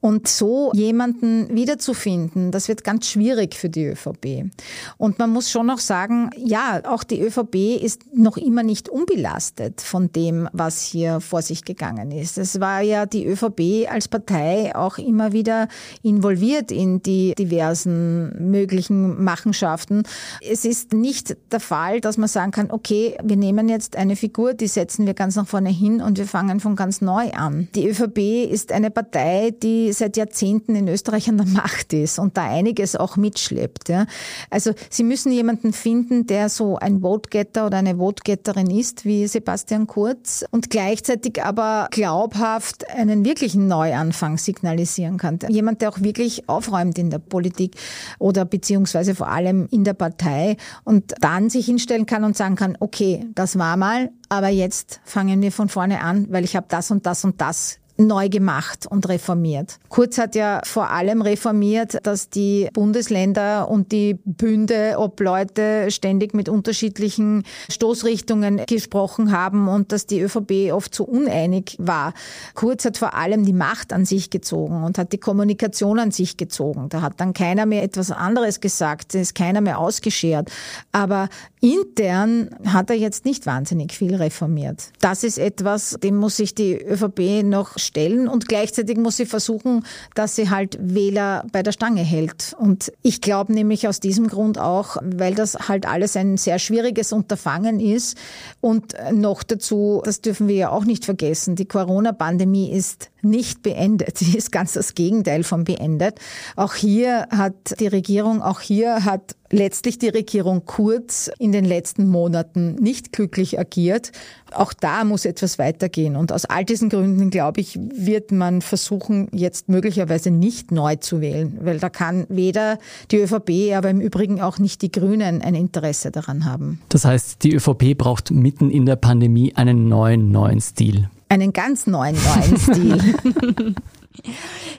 Und 0.00 0.26
so 0.26 0.72
jemanden 0.72 1.54
wiederzufinden, 1.54 2.50
das 2.50 2.68
wird 2.68 2.82
ganz 2.82 3.08
schwierig 3.08 3.54
für 3.54 3.68
die 3.68 3.86
ÖVP. 3.86 4.50
Und 4.96 5.18
man 5.18 5.30
muss 5.30 5.50
schon 5.50 5.66
noch 5.66 5.80
sagen, 5.80 6.30
ja, 6.36 6.80
auch 6.86 7.04
die 7.04 7.20
ÖVP 7.20 7.82
ist 7.82 8.14
noch 8.14 8.38
immer 8.38 8.53
immer 8.54 8.62
nicht 8.62 8.88
unbelastet 8.88 9.80
von 9.80 10.12
dem, 10.12 10.48
was 10.52 10.80
hier 10.80 11.20
vor 11.20 11.42
sich 11.42 11.64
gegangen 11.64 12.12
ist. 12.12 12.38
Es 12.38 12.60
war 12.60 12.82
ja 12.82 13.04
die 13.04 13.26
ÖVP 13.26 13.90
als 13.90 14.06
Partei 14.06 14.76
auch 14.76 14.96
immer 14.96 15.32
wieder 15.32 15.66
involviert 16.04 16.70
in 16.70 17.02
die 17.02 17.34
diversen 17.36 18.52
möglichen 18.52 19.24
Machenschaften. 19.24 20.04
Es 20.40 20.64
ist 20.64 20.92
nicht 20.92 21.36
der 21.50 21.58
Fall, 21.58 22.00
dass 22.00 22.16
man 22.16 22.28
sagen 22.28 22.52
kann, 22.52 22.70
okay, 22.70 23.16
wir 23.24 23.36
nehmen 23.36 23.68
jetzt 23.68 23.96
eine 23.96 24.14
Figur, 24.14 24.54
die 24.54 24.68
setzen 24.68 25.04
wir 25.04 25.14
ganz 25.14 25.34
nach 25.34 25.48
vorne 25.48 25.70
hin 25.70 26.00
und 26.00 26.16
wir 26.16 26.26
fangen 26.26 26.60
von 26.60 26.76
ganz 26.76 27.00
neu 27.00 27.32
an. 27.32 27.66
Die 27.74 27.88
ÖVP 27.88 28.48
ist 28.48 28.70
eine 28.70 28.92
Partei, 28.92 29.50
die 29.50 29.92
seit 29.92 30.16
Jahrzehnten 30.16 30.76
in 30.76 30.86
Österreich 30.86 31.28
an 31.28 31.38
der 31.38 31.46
Macht 31.48 31.92
ist 31.92 32.20
und 32.20 32.36
da 32.36 32.44
einiges 32.44 32.94
auch 32.94 33.16
mitschleppt. 33.16 33.88
Ja. 33.88 34.06
Also 34.48 34.74
sie 34.90 35.02
müssen 35.02 35.32
jemanden 35.32 35.72
finden, 35.72 36.28
der 36.28 36.48
so 36.48 36.76
ein 36.76 37.00
Vote-Getter 37.00 37.66
oder 37.66 37.78
eine 37.78 37.96
Vote-Getter 37.96 38.43
Vertreterin 38.44 38.78
ist 38.78 39.06
wie 39.06 39.26
Sebastian 39.26 39.86
Kurz 39.86 40.44
und 40.50 40.68
gleichzeitig 40.68 41.42
aber 41.42 41.88
glaubhaft 41.90 42.88
einen 42.90 43.24
wirklichen 43.24 43.68
Neuanfang 43.68 44.36
signalisieren 44.36 45.16
kann. 45.16 45.38
Jemand, 45.48 45.80
der 45.80 45.88
auch 45.88 46.02
wirklich 46.02 46.46
aufräumt 46.46 46.98
in 46.98 47.08
der 47.08 47.20
Politik 47.20 47.76
oder 48.18 48.44
beziehungsweise 48.44 49.14
vor 49.14 49.28
allem 49.28 49.66
in 49.70 49.84
der 49.84 49.94
Partei 49.94 50.58
und 50.84 51.14
dann 51.20 51.48
sich 51.48 51.64
hinstellen 51.64 52.04
kann 52.04 52.22
und 52.22 52.36
sagen 52.36 52.54
kann, 52.54 52.76
okay, 52.80 53.26
das 53.34 53.58
war 53.58 53.78
mal, 53.78 54.10
aber 54.28 54.48
jetzt 54.48 55.00
fangen 55.04 55.40
wir 55.40 55.50
von 55.50 55.70
vorne 55.70 56.02
an, 56.02 56.26
weil 56.30 56.44
ich 56.44 56.54
habe 56.54 56.66
das 56.68 56.90
und 56.90 57.06
das 57.06 57.24
und 57.24 57.40
das 57.40 57.78
neu 57.96 58.28
gemacht 58.28 58.86
und 58.86 59.08
reformiert. 59.08 59.78
Kurz 59.88 60.18
hat 60.18 60.34
ja 60.34 60.60
vor 60.64 60.90
allem 60.90 61.22
reformiert, 61.22 61.98
dass 62.02 62.28
die 62.28 62.68
Bundesländer 62.72 63.68
und 63.68 63.92
die 63.92 64.18
Bünde, 64.24 64.96
ob 64.98 65.20
Leute 65.20 65.90
ständig 65.90 66.34
mit 66.34 66.48
unterschiedlichen 66.48 67.44
Stoßrichtungen 67.70 68.62
gesprochen 68.66 69.30
haben 69.32 69.68
und 69.68 69.92
dass 69.92 70.06
die 70.06 70.20
ÖVP 70.20 70.72
oft 70.72 70.94
so 70.94 71.04
uneinig 71.04 71.76
war. 71.78 72.14
Kurz 72.54 72.84
hat 72.84 72.98
vor 72.98 73.14
allem 73.14 73.44
die 73.44 73.52
Macht 73.52 73.92
an 73.92 74.04
sich 74.04 74.30
gezogen 74.30 74.82
und 74.82 74.98
hat 74.98 75.12
die 75.12 75.18
Kommunikation 75.18 75.98
an 75.98 76.10
sich 76.10 76.36
gezogen. 76.36 76.88
Da 76.88 77.00
hat 77.00 77.14
dann 77.18 77.32
keiner 77.32 77.66
mehr 77.66 77.82
etwas 77.82 78.10
anderes 78.10 78.60
gesagt, 78.60 79.14
es 79.14 79.22
ist 79.22 79.34
keiner 79.34 79.60
mehr 79.60 79.78
ausgeschert. 79.78 80.50
Aber 80.90 81.28
intern 81.60 82.50
hat 82.66 82.90
er 82.90 82.96
jetzt 82.96 83.24
nicht 83.24 83.46
wahnsinnig 83.46 83.92
viel 83.92 84.14
reformiert. 84.16 84.90
Das 85.00 85.24
ist 85.24 85.38
etwas, 85.38 85.96
dem 86.02 86.16
muss 86.16 86.36
sich 86.36 86.54
die 86.54 86.74
ÖVP 86.74 87.44
noch 87.44 87.78
stellen 87.84 88.28
und 88.28 88.48
gleichzeitig 88.48 88.96
muss 88.96 89.16
sie 89.16 89.26
versuchen, 89.26 89.84
dass 90.14 90.36
sie 90.36 90.50
halt 90.50 90.78
Wähler 90.80 91.44
bei 91.52 91.62
der 91.62 91.72
Stange 91.72 92.02
hält. 92.02 92.54
Und 92.58 92.92
ich 93.02 93.20
glaube 93.20 93.52
nämlich 93.52 93.88
aus 93.88 94.00
diesem 94.00 94.28
Grund 94.28 94.58
auch, 94.58 94.96
weil 95.02 95.34
das 95.34 95.68
halt 95.68 95.86
alles 95.86 96.16
ein 96.16 96.36
sehr 96.36 96.58
schwieriges 96.58 97.12
Unterfangen 97.12 97.80
ist 97.80 98.18
und 98.60 98.94
noch 99.12 99.42
dazu, 99.42 100.02
das 100.04 100.20
dürfen 100.20 100.48
wir 100.48 100.56
ja 100.56 100.70
auch 100.70 100.84
nicht 100.84 101.04
vergessen, 101.04 101.56
die 101.56 101.66
Corona-Pandemie 101.66 102.70
ist 102.70 103.10
nicht 103.24 103.62
beendet. 103.62 104.18
Sie 104.24 104.36
ist 104.36 104.52
ganz 104.52 104.72
das 104.74 104.94
Gegenteil 104.94 105.42
von 105.42 105.64
beendet. 105.64 106.18
Auch 106.56 106.74
hier 106.74 107.26
hat 107.30 107.80
die 107.80 107.86
Regierung, 107.86 108.42
auch 108.42 108.60
hier 108.60 109.04
hat 109.04 109.36
letztlich 109.54 109.98
die 109.98 110.08
Regierung 110.08 110.64
Kurz 110.66 111.30
in 111.38 111.52
den 111.52 111.64
letzten 111.64 112.08
Monaten 112.08 112.74
nicht 112.76 113.12
glücklich 113.12 113.58
agiert. 113.58 114.12
Auch 114.52 114.72
da 114.72 115.04
muss 115.04 115.24
etwas 115.24 115.58
weitergehen. 115.58 116.16
Und 116.16 116.32
aus 116.32 116.44
all 116.44 116.64
diesen 116.64 116.88
Gründen, 116.88 117.30
glaube 117.30 117.60
ich, 117.60 117.78
wird 117.78 118.32
man 118.32 118.60
versuchen, 118.60 119.28
jetzt 119.32 119.68
möglicherweise 119.68 120.30
nicht 120.30 120.72
neu 120.72 120.96
zu 120.96 121.20
wählen, 121.20 121.58
weil 121.62 121.78
da 121.78 121.88
kann 121.88 122.26
weder 122.28 122.78
die 123.10 123.18
ÖVP, 123.18 123.74
aber 123.74 123.90
im 123.90 124.00
Übrigen 124.00 124.40
auch 124.40 124.58
nicht 124.58 124.82
die 124.82 124.90
Grünen 124.90 125.42
ein 125.42 125.54
Interesse 125.54 126.10
daran 126.10 126.44
haben. 126.44 126.80
Das 126.88 127.04
heißt, 127.04 127.42
die 127.44 127.54
ÖVP 127.54 127.96
braucht 127.96 128.30
mitten 128.30 128.70
in 128.70 128.86
der 128.86 128.96
Pandemie 128.96 129.54
einen 129.54 129.88
neuen, 129.88 130.30
neuen 130.30 130.60
Stil. 130.60 131.08
Einen 131.28 131.52
ganz 131.52 131.86
neuen, 131.86 132.16
neuen 132.16 132.56
Stil. 132.58 133.74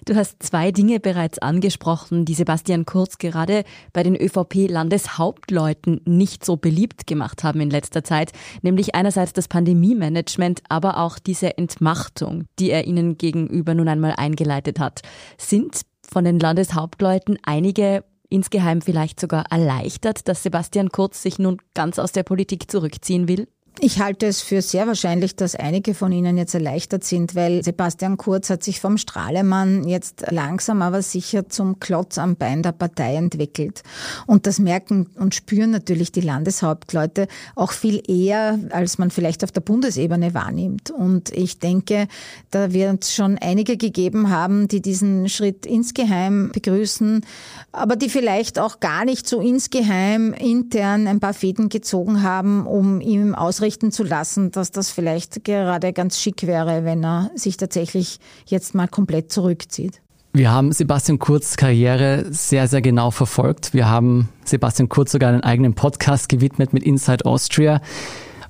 Du 0.05 0.15
hast 0.15 0.41
zwei 0.41 0.71
Dinge 0.71 0.99
bereits 0.99 1.39
angesprochen, 1.39 2.25
die 2.25 2.33
Sebastian 2.33 2.85
Kurz 2.85 3.17
gerade 3.17 3.63
bei 3.91 4.03
den 4.03 4.15
ÖVP-Landeshauptleuten 4.15 6.01
nicht 6.05 6.45
so 6.45 6.57
beliebt 6.57 7.07
gemacht 7.07 7.43
haben 7.43 7.59
in 7.59 7.69
letzter 7.69 8.03
Zeit, 8.03 8.31
nämlich 8.61 8.95
einerseits 8.95 9.33
das 9.33 9.47
Pandemie-Management, 9.47 10.61
aber 10.69 10.97
auch 10.99 11.19
diese 11.19 11.57
Entmachtung, 11.57 12.45
die 12.59 12.69
er 12.69 12.87
ihnen 12.87 13.17
gegenüber 13.17 13.73
nun 13.73 13.87
einmal 13.87 14.13
eingeleitet 14.15 14.79
hat. 14.79 15.01
Sind 15.37 15.81
von 16.07 16.23
den 16.23 16.39
Landeshauptleuten 16.39 17.37
einige 17.43 18.03
insgeheim 18.29 18.81
vielleicht 18.81 19.19
sogar 19.19 19.45
erleichtert, 19.51 20.27
dass 20.27 20.43
Sebastian 20.43 20.89
Kurz 20.89 21.21
sich 21.21 21.39
nun 21.39 21.61
ganz 21.73 21.99
aus 21.99 22.11
der 22.11 22.23
Politik 22.23 22.69
zurückziehen 22.71 23.27
will? 23.27 23.47
Ich 23.79 23.99
halte 23.99 24.25
es 24.25 24.41
für 24.41 24.61
sehr 24.61 24.87
wahrscheinlich, 24.87 25.35
dass 25.35 25.53
einige 25.53 25.93
von 25.93 26.13
Ihnen 26.13 26.37
jetzt 26.37 26.53
erleichtert 26.53 27.03
sind, 27.03 27.35
weil 27.35 27.61
Sebastian 27.61 28.15
Kurz 28.15 28.49
hat 28.49 28.63
sich 28.63 28.79
vom 28.79 28.97
Strahlemann 28.97 29.85
jetzt 29.85 30.25
langsam 30.31 30.81
aber 30.81 31.01
sicher 31.01 31.49
zum 31.49 31.81
Klotz 31.81 32.17
am 32.17 32.37
Bein 32.37 32.63
der 32.63 32.71
Partei 32.71 33.15
entwickelt. 33.15 33.83
Und 34.27 34.47
das 34.47 34.59
merken 34.59 35.07
und 35.15 35.35
spüren 35.35 35.71
natürlich 35.71 36.13
die 36.13 36.21
Landeshauptleute 36.21 37.27
auch 37.55 37.73
viel 37.73 38.01
eher, 38.07 38.57
als 38.69 38.97
man 38.97 39.11
vielleicht 39.11 39.43
auf 39.43 39.51
der 39.51 39.61
Bundesebene 39.61 40.33
wahrnimmt. 40.33 40.89
Und 40.91 41.33
ich 41.33 41.59
denke, 41.59 42.07
da 42.51 42.71
wird 42.71 43.03
es 43.03 43.13
schon 43.13 43.37
einige 43.39 43.75
gegeben 43.75 44.29
haben, 44.29 44.69
die 44.69 44.81
diesen 44.81 45.27
Schritt 45.27 45.65
insgeheim 45.65 46.49
begrüßen, 46.53 47.25
aber 47.73 47.97
die 47.97 48.09
vielleicht 48.09 48.57
auch 48.57 48.79
gar 48.79 49.03
nicht 49.03 49.27
so 49.27 49.41
insgeheim 49.41 50.31
intern 50.31 51.07
ein 51.07 51.19
paar 51.19 51.33
Fäden 51.33 51.67
gezogen 51.67 52.23
haben, 52.23 52.65
um 52.65 53.01
ihm 53.01 53.35
ausreichend 53.35 53.64
ausrichten 53.65 53.91
zu 53.91 54.03
lassen, 54.03 54.51
dass 54.51 54.69
das 54.69 54.91
vielleicht 54.91 55.43
gerade 55.43 55.91
ganz 55.91 56.19
schick 56.19 56.45
wäre, 56.45 56.85
wenn 56.85 57.03
er 57.03 57.31
sich 57.33 57.57
tatsächlich 57.57 58.19
jetzt 58.45 58.75
mal 58.75 58.87
komplett 58.87 59.31
zurückzieht. 59.31 60.01
Wir 60.33 60.51
haben 60.51 60.71
Sebastian 60.71 61.17
Kurz 61.17 61.57
Karriere 61.57 62.25
sehr, 62.29 62.67
sehr 62.67 62.83
genau 62.83 63.09
verfolgt. 63.09 63.73
Wir 63.73 63.89
haben 63.89 64.29
Sebastian 64.43 64.87
Kurz 64.87 65.13
sogar 65.13 65.29
einen 65.29 65.41
eigenen 65.41 65.73
Podcast 65.73 66.29
gewidmet 66.29 66.73
mit 66.73 66.83
Inside 66.83 67.25
Austria. 67.25 67.81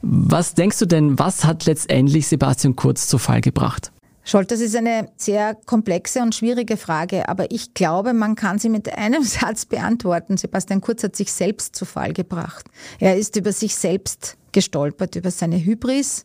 Was 0.01 0.54
denkst 0.54 0.80
du 0.80 0.86
denn, 0.86 1.17
was 1.17 1.45
hat 1.45 1.65
letztendlich 1.65 2.28
Sebastian 2.28 2.75
Kurz 2.75 3.08
zu 3.08 3.17
Fall 3.17 3.39
gebracht? 3.39 3.93
Scholt, 4.25 4.51
das 4.51 4.60
ist 4.60 4.75
eine 4.75 5.08
sehr 5.15 5.56
komplexe 5.65 6.21
und 6.23 6.36
schwierige 6.36 6.75
Frage, 6.75 7.30
aber 7.30 7.51
ich 7.51 7.73
glaube, 7.73 8.13
man 8.13 8.36
kann 8.36 8.60
sie 8.60 8.69
mit 8.69 8.91
einem 8.97 9.23
Satz 9.23 9.65
beantworten. 9.65 10.36
Sebastian 10.36 10.82
Kurz 10.82 11.04
hat 11.04 11.15
sich 11.15 11.32
selbst 11.32 11.73
zu 11.75 11.86
Fall 11.86 12.12
gebracht. 12.12 12.65
Er 12.99 13.15
ist 13.15 13.38
über 13.38 13.54
sich 13.54 13.75
selbst 13.75 14.36
gestolpert 14.56 15.18
über 15.18 15.32
seine 15.32 15.63
Hybris, 15.63 16.24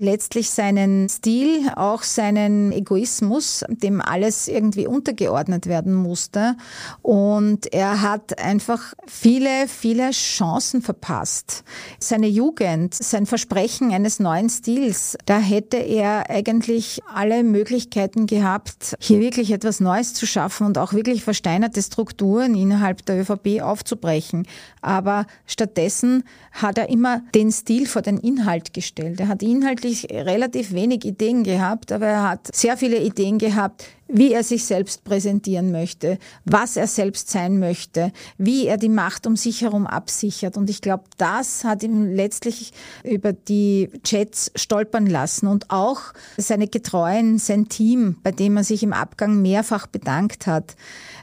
letztlich 0.00 0.50
seinen 0.50 1.08
Stil, 1.08 1.72
auch 1.76 2.02
seinen 2.02 2.72
Egoismus, 2.72 3.64
dem 3.68 4.02
alles 4.02 4.48
irgendwie 4.48 4.86
untergeordnet 4.86 5.66
werden 5.66 5.94
musste. 5.94 6.56
Und 7.00 7.72
er 7.72 8.02
hat 8.02 8.38
einfach 8.38 8.92
viele, 9.06 9.66
viele 9.66 10.10
Chancen 10.10 10.82
verpasst. 10.82 11.64
Seine 11.98 12.28
Jugend, 12.28 12.92
sein 12.92 13.24
Versprechen 13.24 13.92
eines 13.92 14.20
neuen 14.20 14.50
Stils, 14.50 15.16
da 15.24 15.38
hätte 15.38 15.78
er 15.78 16.28
eigentlich 16.28 17.00
alle 17.12 17.42
Möglichkeiten 17.42 18.26
gehabt, 18.26 18.94
hier 19.00 19.20
wirklich 19.20 19.52
etwas 19.52 19.80
Neues 19.80 20.12
zu 20.12 20.26
schaffen 20.26 20.66
und 20.66 20.76
auch 20.76 20.92
wirklich 20.92 21.24
versteinerte 21.24 21.80
Strukturen 21.80 22.54
innerhalb 22.54 23.06
der 23.06 23.22
ÖVP 23.22 23.62
aufzubrechen. 23.62 24.46
Aber 24.82 25.24
stattdessen 25.46 26.24
hat 26.52 26.76
er 26.76 26.90
immer 26.90 27.22
den 27.34 27.50
Stil 27.50 27.69
Stil 27.70 27.86
vor 27.86 28.02
den 28.02 28.18
Inhalt 28.18 28.74
gestellt. 28.74 29.20
Er 29.20 29.28
hat 29.28 29.44
inhaltlich 29.44 30.08
relativ 30.10 30.72
wenig 30.72 31.04
Ideen 31.04 31.44
gehabt, 31.44 31.92
aber 31.92 32.06
er 32.06 32.28
hat 32.28 32.52
sehr 32.52 32.76
viele 32.76 32.98
Ideen 32.98 33.38
gehabt, 33.38 33.84
wie 34.08 34.32
er 34.32 34.42
sich 34.42 34.64
selbst 34.64 35.04
präsentieren 35.04 35.70
möchte, 35.70 36.18
was 36.44 36.76
er 36.76 36.88
selbst 36.88 37.30
sein 37.30 37.60
möchte, 37.60 38.10
wie 38.38 38.66
er 38.66 38.76
die 38.76 38.88
Macht 38.88 39.24
um 39.24 39.36
sich 39.36 39.62
herum 39.62 39.86
absichert. 39.86 40.56
Und 40.56 40.68
ich 40.68 40.80
glaube, 40.80 41.04
das 41.16 41.62
hat 41.62 41.84
ihm 41.84 42.12
letztlich 42.12 42.72
über 43.04 43.32
die 43.32 43.88
Chats 44.02 44.50
stolpern 44.56 45.06
lassen 45.06 45.46
und 45.46 45.70
auch 45.70 46.00
seine 46.36 46.66
Getreuen, 46.66 47.38
sein 47.38 47.68
Team, 47.68 48.16
bei 48.24 48.32
dem 48.32 48.56
er 48.56 48.64
sich 48.64 48.82
im 48.82 48.92
Abgang 48.92 49.40
mehrfach 49.42 49.86
bedankt 49.86 50.48
hat 50.48 50.74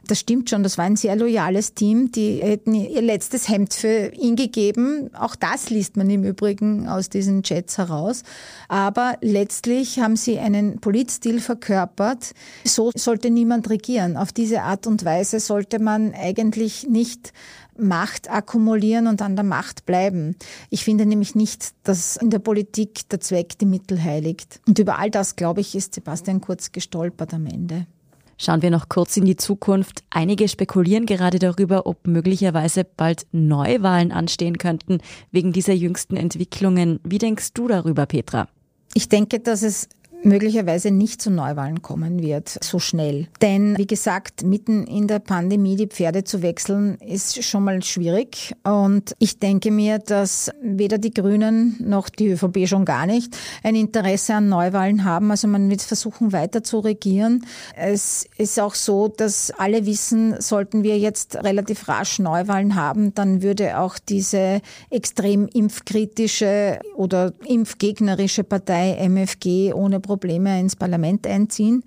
das 0.08 0.20
stimmt 0.20 0.50
schon, 0.50 0.64
das 0.64 0.78
war 0.78 0.86
ein 0.86 0.96
sehr 0.96 1.16
loyales 1.16 1.74
Team. 1.74 2.12
Die 2.12 2.42
hätten 2.42 2.74
ihr 2.74 3.02
letztes 3.02 3.48
Hemd 3.48 3.74
für 3.74 4.12
ihn 4.14 4.36
gegeben. 4.36 5.10
Auch 5.14 5.36
das 5.36 5.70
liest 5.70 5.98
man 5.98 6.10
im 6.10 6.24
Übrigen 6.24 6.88
aus 6.88 7.10
diesen 7.10 7.44
Chats 7.44 7.78
heraus. 7.78 8.24
Aber 8.68 9.18
letztlich 9.22 10.00
haben 10.00 10.16
sie 10.16 10.40
einen 10.40 10.80
Politstil 10.80 11.40
verkörpert. 11.40 12.34
So 12.64 12.92
sollte 12.96 13.30
niemand 13.30 13.70
regieren. 13.70 14.18
Auf 14.18 14.32
diese 14.32 14.62
Art 14.62 14.88
und 14.88 15.06
Weise 15.06 15.40
sollte 15.40 15.80
man 15.80 16.14
eigentlich 16.14 16.88
nicht 16.88 17.34
Macht 17.80 18.32
akkumulieren 18.32 19.06
und 19.06 19.22
an 19.22 19.36
der 19.36 19.46
Macht 19.46 19.86
bleiben. 19.86 20.36
Ich 20.70 20.84
finde 20.84 21.06
nämlich 21.06 21.36
nicht, 21.36 21.74
dass 21.84 22.18
in 22.18 22.32
der 22.32 22.40
Politik 22.40 23.08
der 23.10 23.20
Zweck 23.20 23.58
die 23.60 23.68
Mittel 23.68 24.04
heiligt. 24.04 24.62
Und 24.68 24.80
über 24.80 24.98
all 24.98 25.12
das, 25.12 25.36
glaube 25.36 25.62
ich, 25.62 25.76
ist 25.76 25.94
Sebastian 25.94 26.42
Kurz 26.42 26.72
gestolpert 26.72 27.34
am 27.34 27.46
Ende. 27.46 27.86
Schauen 28.40 28.62
wir 28.62 28.70
noch 28.70 28.88
kurz 28.88 29.18
in 29.18 29.26
die 29.26 29.36
Zukunft. 29.36 30.04
Einige 30.12 30.48
spekulieren 30.48 31.08
gerade 31.08 31.40
darüber, 31.40 31.88
ob 31.88 32.06
möglicherweise 32.06 32.84
bald 32.84 33.26
Neuwahlen 33.32 34.12
anstehen 34.12 34.60
könnten 34.60 35.00
wegen 35.32 35.54
dieser 35.54 35.74
jüngsten 35.74 36.18
Entwicklungen. 36.18 37.00
Wie 37.04 37.18
denkst 37.18 37.54
du 37.54 37.68
darüber, 37.68 38.06
Petra? 38.06 38.48
Ich 38.94 39.10
denke, 39.10 39.40
dass 39.40 39.64
es 39.64 39.90
möglicherweise 40.24 40.92
nicht 40.92 41.22
zu 41.22 41.30
Neuwahlen 41.30 41.82
kommen 41.82 42.22
wird, 42.22 42.58
so 42.62 42.80
schnell. 42.80 43.28
Denn, 43.42 43.78
wie 43.78 43.88
gesagt, 43.88 44.44
mitten 44.44 44.86
in 44.86 45.08
der 45.08 45.20
Pandemie 45.20 45.76
die 45.76 45.88
Pferde 45.88 46.24
zu 46.24 46.42
wechseln, 46.42 46.96
ist 46.96 47.44
schon 47.44 47.64
mal 47.64 47.82
schwierig. 47.84 48.54
Und 48.64 49.16
ich 49.20 49.40
denke 49.40 49.72
mir, 49.72 50.00
dass 50.00 50.52
weder 50.62 50.98
die 50.98 51.14
Grünen 51.14 51.78
noch 51.80 52.10
die 52.10 52.30
ÖVP 52.30 52.68
schon 52.68 52.86
gar 52.86 53.06
nicht 53.06 53.38
ein 53.64 53.76
Interesse 53.76 54.36
an 54.36 54.50
Neuwahlen 54.50 55.04
haben. 55.04 55.32
Also 55.32 55.48
man 55.48 55.70
wird 55.70 55.82
versuchen, 55.82 56.34
weiter 56.34 56.64
zu 56.64 56.80
regieren. 56.80 57.46
Es 57.76 58.28
ist 58.38 58.60
auch 58.60 58.76
so, 58.76 59.08
dass 59.08 59.52
alle 59.52 59.86
wissen, 59.86 60.40
sollten 60.40 60.84
wir 60.84 60.98
jetzt 60.98 61.36
relativ 61.36 61.88
rasch 61.88 62.20
Neuwahlen 62.20 62.76
haben, 62.76 63.14
dann 63.14 63.42
würde 63.42 63.80
auch 63.80 63.98
diese 64.00 64.62
extrem 64.90 65.48
impfkritische 65.48 66.80
oder 66.96 67.34
impfgegnerische 67.46 68.44
Partei 68.44 68.98
MFG 69.08 69.74
ohne 69.74 70.00
Probleme 70.08 70.60
ins 70.60 70.76
Parlament 70.76 71.28
einziehen. 71.28 71.84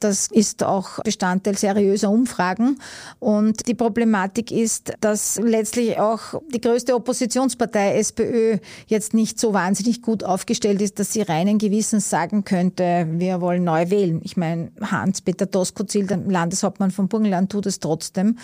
Das 0.00 0.28
ist 0.28 0.62
auch 0.62 1.00
Bestandteil 1.02 1.58
seriöser 1.58 2.08
Umfragen. 2.08 2.78
Und 3.18 3.66
die 3.66 3.74
Problematik 3.74 4.52
ist, 4.52 4.92
dass 5.00 5.40
letztlich 5.42 5.98
auch 5.98 6.40
die 6.54 6.60
größte 6.60 6.94
Oppositionspartei 6.94 7.98
SPÖ 7.98 8.58
jetzt 8.86 9.12
nicht 9.12 9.40
so 9.40 9.52
wahnsinnig 9.52 10.02
gut 10.02 10.22
aufgestellt 10.22 10.80
ist, 10.80 11.00
dass 11.00 11.12
sie 11.12 11.22
reinen 11.22 11.58
Gewissens 11.58 12.08
sagen 12.08 12.44
könnte, 12.44 13.08
wir 13.10 13.40
wollen 13.40 13.64
neu 13.64 13.90
wählen. 13.90 14.20
Ich 14.22 14.36
meine, 14.36 14.70
Hans-Peter 14.80 15.46
Doskozil, 15.46 16.06
der 16.06 16.18
Landeshauptmann 16.18 16.92
von 16.92 17.08
Burgenland, 17.08 17.50
tut 17.50 17.66
es 17.66 17.80
trotzdem. 17.80 18.38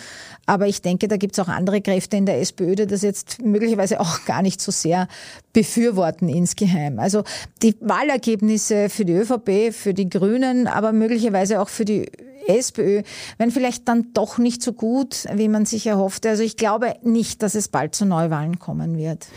Aber 0.45 0.67
ich 0.67 0.81
denke, 0.81 1.07
da 1.07 1.15
gibt 1.15 1.37
es 1.37 1.39
auch 1.39 1.47
andere 1.47 1.81
Kräfte 1.81 2.17
in 2.17 2.25
der 2.25 2.41
SPÖ, 2.41 2.75
die 2.75 2.85
das 2.85 3.01
jetzt 3.01 3.41
möglicherweise 3.41 4.01
auch 4.01 4.25
gar 4.25 4.41
nicht 4.41 4.59
so 4.59 4.71
sehr 4.71 5.07
befürworten 5.53 6.27
insgeheim. 6.27 6.99
Also 6.99 7.23
die 7.61 7.75
Wahlergebnisse 7.79 8.89
für 8.89 9.04
die 9.05 9.13
ÖVP, 9.13 9.73
für 9.73 9.93
die 9.93 10.09
Grünen, 10.09 10.67
aber 10.67 10.91
möglicherweise 10.91 11.61
auch 11.61 11.69
für 11.69 11.85
die 11.85 12.09
SPÖ, 12.47 13.01
wenn 13.37 13.51
vielleicht 13.51 13.87
dann 13.87 14.07
doch 14.13 14.37
nicht 14.37 14.61
so 14.61 14.73
gut, 14.73 15.25
wie 15.33 15.47
man 15.47 15.65
sich 15.65 15.87
erhoffte. 15.87 16.29
Also 16.29 16.43
ich 16.43 16.57
glaube 16.57 16.93
nicht, 17.03 17.41
dass 17.41 17.55
es 17.55 17.67
bald 17.67 17.95
zu 17.95 18.05
Neuwahlen 18.05 18.59
kommen 18.59 18.97
wird. 18.97 19.27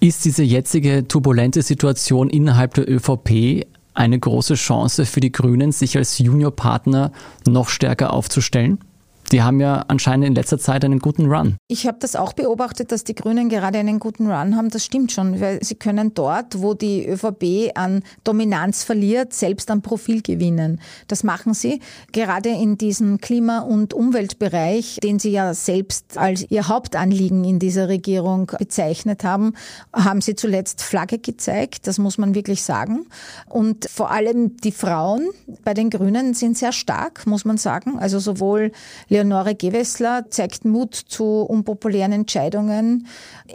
Ist 0.00 0.24
diese 0.24 0.44
jetzige 0.44 1.08
turbulente 1.08 1.62
Situation 1.62 2.30
innerhalb 2.30 2.74
der 2.74 2.88
ÖVP 2.88 3.66
eine 3.94 4.18
große 4.18 4.54
Chance 4.54 5.06
für 5.06 5.18
die 5.18 5.32
Grünen, 5.32 5.72
sich 5.72 5.96
als 5.96 6.18
Juniorpartner 6.18 7.10
noch 7.48 7.68
stärker 7.68 8.12
aufzustellen? 8.12 8.78
Die 9.32 9.42
haben 9.42 9.60
ja 9.60 9.84
anscheinend 9.88 10.26
in 10.26 10.34
letzter 10.34 10.58
Zeit 10.58 10.84
einen 10.84 11.00
guten 11.00 11.26
Run. 11.26 11.56
Ich 11.68 11.86
habe 11.86 11.98
das 12.00 12.16
auch 12.16 12.32
beobachtet, 12.32 12.92
dass 12.92 13.04
die 13.04 13.14
Grünen 13.14 13.48
gerade 13.48 13.78
einen 13.78 13.98
guten 13.98 14.30
Run 14.30 14.56
haben. 14.56 14.70
Das 14.70 14.84
stimmt 14.84 15.12
schon, 15.12 15.40
weil 15.40 15.62
sie 15.62 15.74
können 15.74 16.14
dort, 16.14 16.62
wo 16.62 16.74
die 16.74 17.06
ÖVP 17.06 17.72
an 17.74 18.02
Dominanz 18.24 18.84
verliert, 18.84 19.32
selbst 19.32 19.70
an 19.70 19.82
Profil 19.82 20.22
gewinnen. 20.22 20.80
Das 21.08 21.24
machen 21.24 21.52
sie 21.52 21.80
gerade 22.12 22.48
in 22.48 22.78
diesem 22.78 23.20
Klima- 23.20 23.60
und 23.60 23.92
Umweltbereich, 23.92 24.98
den 25.02 25.18
sie 25.18 25.30
ja 25.30 25.52
selbst 25.52 26.16
als 26.16 26.46
ihr 26.50 26.68
Hauptanliegen 26.68 27.44
in 27.44 27.58
dieser 27.58 27.88
Regierung 27.88 28.50
bezeichnet 28.58 29.24
haben, 29.24 29.52
haben 29.92 30.20
sie 30.20 30.36
zuletzt 30.36 30.82
Flagge 30.82 31.18
gezeigt. 31.18 31.86
Das 31.86 31.98
muss 31.98 32.18
man 32.18 32.34
wirklich 32.34 32.62
sagen. 32.62 33.06
Und 33.48 33.88
vor 33.90 34.10
allem 34.10 34.56
die 34.58 34.72
Frauen 34.72 35.28
bei 35.64 35.74
den 35.74 35.90
Grünen 35.90 36.34
sind 36.34 36.56
sehr 36.56 36.72
stark, 36.72 37.26
muss 37.26 37.44
man 37.44 37.58
sagen. 37.58 37.98
Also 37.98 38.18
sowohl 38.18 38.72
Leonore 39.18 39.56
Gewessler 39.56 40.26
zeigt 40.30 40.64
Mut 40.64 40.94
zu 40.94 41.42
unpopulären 41.42 42.12
Entscheidungen. 42.12 43.08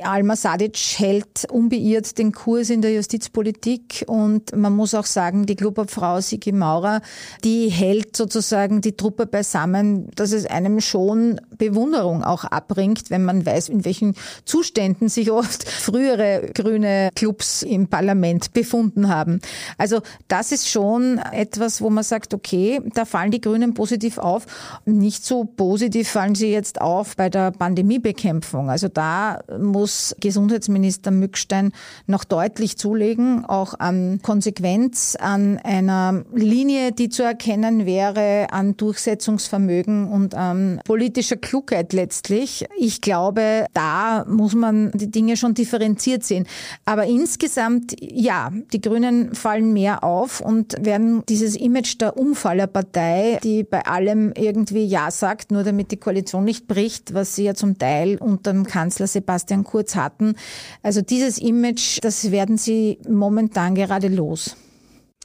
Alma 0.03 0.35
Sadic 0.35 0.77
hält 0.97 1.49
unbeirrt 1.49 2.17
den 2.17 2.33
Kurs 2.33 2.69
in 2.69 2.81
der 2.81 2.93
Justizpolitik 2.93 4.03
und 4.07 4.53
man 4.53 4.75
muss 4.75 4.93
auch 4.93 5.05
sagen, 5.05 5.45
die 5.45 5.55
Klubobfrau 5.55 6.19
Sigi 6.19 6.51
Maurer, 6.51 7.01
die 7.45 7.69
hält 7.69 8.17
sozusagen 8.17 8.81
die 8.81 8.97
Truppe 8.97 9.25
beisammen, 9.25 10.09
dass 10.15 10.33
es 10.33 10.45
einem 10.45 10.81
schon 10.81 11.39
Bewunderung 11.57 12.25
auch 12.25 12.43
abbringt, 12.43 13.09
wenn 13.09 13.23
man 13.23 13.45
weiß, 13.45 13.69
in 13.69 13.85
welchen 13.85 14.15
Zuständen 14.43 15.07
sich 15.07 15.31
oft 15.31 15.63
frühere 15.63 16.49
grüne 16.53 17.09
Clubs 17.15 17.61
im 17.61 17.87
Parlament 17.87 18.51
befunden 18.51 19.07
haben. 19.07 19.39
Also 19.77 20.01
das 20.27 20.51
ist 20.51 20.67
schon 20.67 21.19
etwas, 21.19 21.81
wo 21.81 21.89
man 21.89 22.03
sagt, 22.03 22.33
okay, 22.33 22.81
da 22.95 23.05
fallen 23.05 23.31
die 23.31 23.39
Grünen 23.39 23.73
positiv 23.73 24.17
auf. 24.17 24.45
Nicht 24.85 25.23
so 25.23 25.45
positiv 25.55 26.09
fallen 26.09 26.35
sie 26.35 26.51
jetzt 26.51 26.81
auf 26.81 27.15
bei 27.15 27.29
der 27.29 27.51
Pandemiebekämpfung. 27.51 28.69
Also 28.69 28.87
da 28.87 29.39
muss 29.59 30.15
Gesundheitsminister 30.19 31.11
Mückstein 31.11 31.71
noch 32.07 32.23
deutlich 32.23 32.77
zulegen, 32.77 33.45
auch 33.45 33.73
an 33.79 34.19
Konsequenz, 34.21 35.15
an 35.19 35.57
einer 35.57 36.23
Linie, 36.33 36.91
die 36.91 37.09
zu 37.09 37.23
erkennen 37.23 37.85
wäre, 37.85 38.47
an 38.51 38.77
Durchsetzungsvermögen 38.77 40.07
und 40.07 40.35
an 40.35 40.81
politischer 40.85 41.37
Klugheit 41.37 41.93
letztlich. 41.93 42.65
Ich 42.77 43.01
glaube, 43.01 43.65
da 43.73 44.25
muss 44.27 44.55
man 44.55 44.91
die 44.93 45.11
Dinge 45.11 45.37
schon 45.37 45.53
differenziert 45.53 46.23
sehen. 46.23 46.47
Aber 46.85 47.05
insgesamt, 47.05 47.95
ja, 47.99 48.51
die 48.71 48.81
Grünen 48.81 49.35
fallen 49.35 49.73
mehr 49.73 50.03
auf 50.03 50.41
und 50.41 50.75
werden 50.79 51.23
dieses 51.27 51.55
Image 51.55 51.99
der 51.99 52.17
Umfallerpartei, 52.17 53.39
die 53.43 53.63
bei 53.63 53.85
allem 53.85 54.33
irgendwie 54.35 54.85
Ja 54.85 55.11
sagt, 55.11 55.42
nur 55.51 55.63
damit 55.63 55.91
die 55.91 55.97
Koalition 55.97 56.43
nicht 56.43 56.67
bricht, 56.67 57.13
was 57.13 57.35
sie 57.35 57.45
ja 57.45 57.55
zum 57.55 57.77
Teil 57.77 58.17
unter 58.17 58.51
dem 58.51 58.65
Kanzler 58.65 59.07
Sebastian 59.07 59.63
Kurz 59.63 59.95
hatten. 59.95 60.35
Also 60.81 61.01
dieses 61.01 61.37
Image, 61.37 61.99
das 62.01 62.31
werden 62.31 62.57
sie 62.57 62.99
momentan 63.07 63.75
gerade 63.75 64.07
los. 64.07 64.55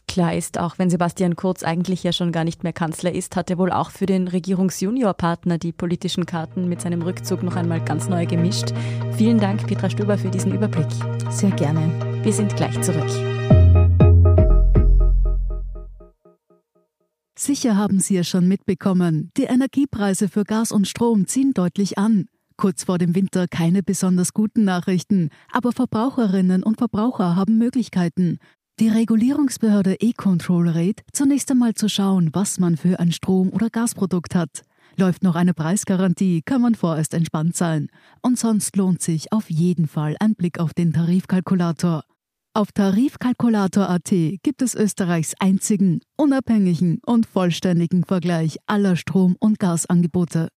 Klar 0.08 0.34
ist, 0.34 0.58
auch 0.58 0.78
wenn 0.78 0.88
Sebastian 0.88 1.36
Kurz 1.36 1.62
eigentlich 1.62 2.02
ja 2.02 2.12
schon 2.12 2.32
gar 2.32 2.42
nicht 2.42 2.64
mehr 2.64 2.72
Kanzler 2.72 3.12
ist, 3.14 3.36
hat 3.36 3.50
er 3.50 3.58
wohl 3.58 3.70
auch 3.70 3.90
für 3.90 4.06
den 4.06 4.26
Regierungsjuniorpartner 4.26 5.58
die 5.58 5.72
politischen 5.72 6.24
Karten 6.24 6.66
mit 6.68 6.80
seinem 6.80 7.02
Rückzug 7.02 7.42
noch 7.42 7.56
einmal 7.56 7.84
ganz 7.84 8.08
neu 8.08 8.24
gemischt. 8.24 8.72
Vielen 9.16 9.38
Dank, 9.38 9.66
Petra 9.66 9.90
Stöber, 9.90 10.16
für 10.16 10.30
diesen 10.30 10.54
Überblick. 10.54 10.88
Sehr 11.30 11.50
gerne. 11.50 11.92
Wir 12.22 12.32
sind 12.32 12.56
gleich 12.56 12.80
zurück. 12.80 13.57
Sicher 17.40 17.76
haben 17.76 18.00
Sie 18.00 18.16
es 18.16 18.26
schon 18.26 18.48
mitbekommen, 18.48 19.30
die 19.36 19.44
Energiepreise 19.44 20.28
für 20.28 20.42
Gas 20.42 20.72
und 20.72 20.88
Strom 20.88 21.28
ziehen 21.28 21.54
deutlich 21.54 21.96
an. 21.96 22.26
Kurz 22.56 22.82
vor 22.82 22.98
dem 22.98 23.14
Winter 23.14 23.46
keine 23.46 23.84
besonders 23.84 24.34
guten 24.34 24.64
Nachrichten, 24.64 25.30
aber 25.52 25.70
Verbraucherinnen 25.70 26.64
und 26.64 26.78
Verbraucher 26.78 27.36
haben 27.36 27.56
Möglichkeiten. 27.56 28.38
Die 28.80 28.88
Regulierungsbehörde 28.88 29.98
E-Control 30.00 30.68
rät, 30.70 31.02
zunächst 31.12 31.48
einmal 31.52 31.74
zu 31.74 31.88
schauen, 31.88 32.30
was 32.32 32.58
man 32.58 32.76
für 32.76 32.98
ein 32.98 33.12
Strom- 33.12 33.50
oder 33.50 33.70
Gasprodukt 33.70 34.34
hat. 34.34 34.62
Läuft 34.96 35.22
noch 35.22 35.36
eine 35.36 35.54
Preisgarantie, 35.54 36.42
kann 36.44 36.60
man 36.60 36.74
vorerst 36.74 37.14
entspannt 37.14 37.56
sein. 37.56 37.86
Und 38.20 38.36
sonst 38.36 38.74
lohnt 38.74 39.00
sich 39.00 39.30
auf 39.30 39.48
jeden 39.48 39.86
Fall 39.86 40.16
ein 40.18 40.34
Blick 40.34 40.58
auf 40.58 40.74
den 40.74 40.92
Tarifkalkulator. 40.92 42.02
Auf 42.58 42.72
Tarifkalkulator.at 42.72 44.10
gibt 44.42 44.62
es 44.62 44.74
Österreichs 44.74 45.34
einzigen, 45.38 46.00
unabhängigen 46.16 46.98
und 47.06 47.24
vollständigen 47.24 48.02
Vergleich 48.02 48.56
aller 48.66 48.96
Strom- 48.96 49.36
und 49.38 49.60
Gasangebote. 49.60 50.48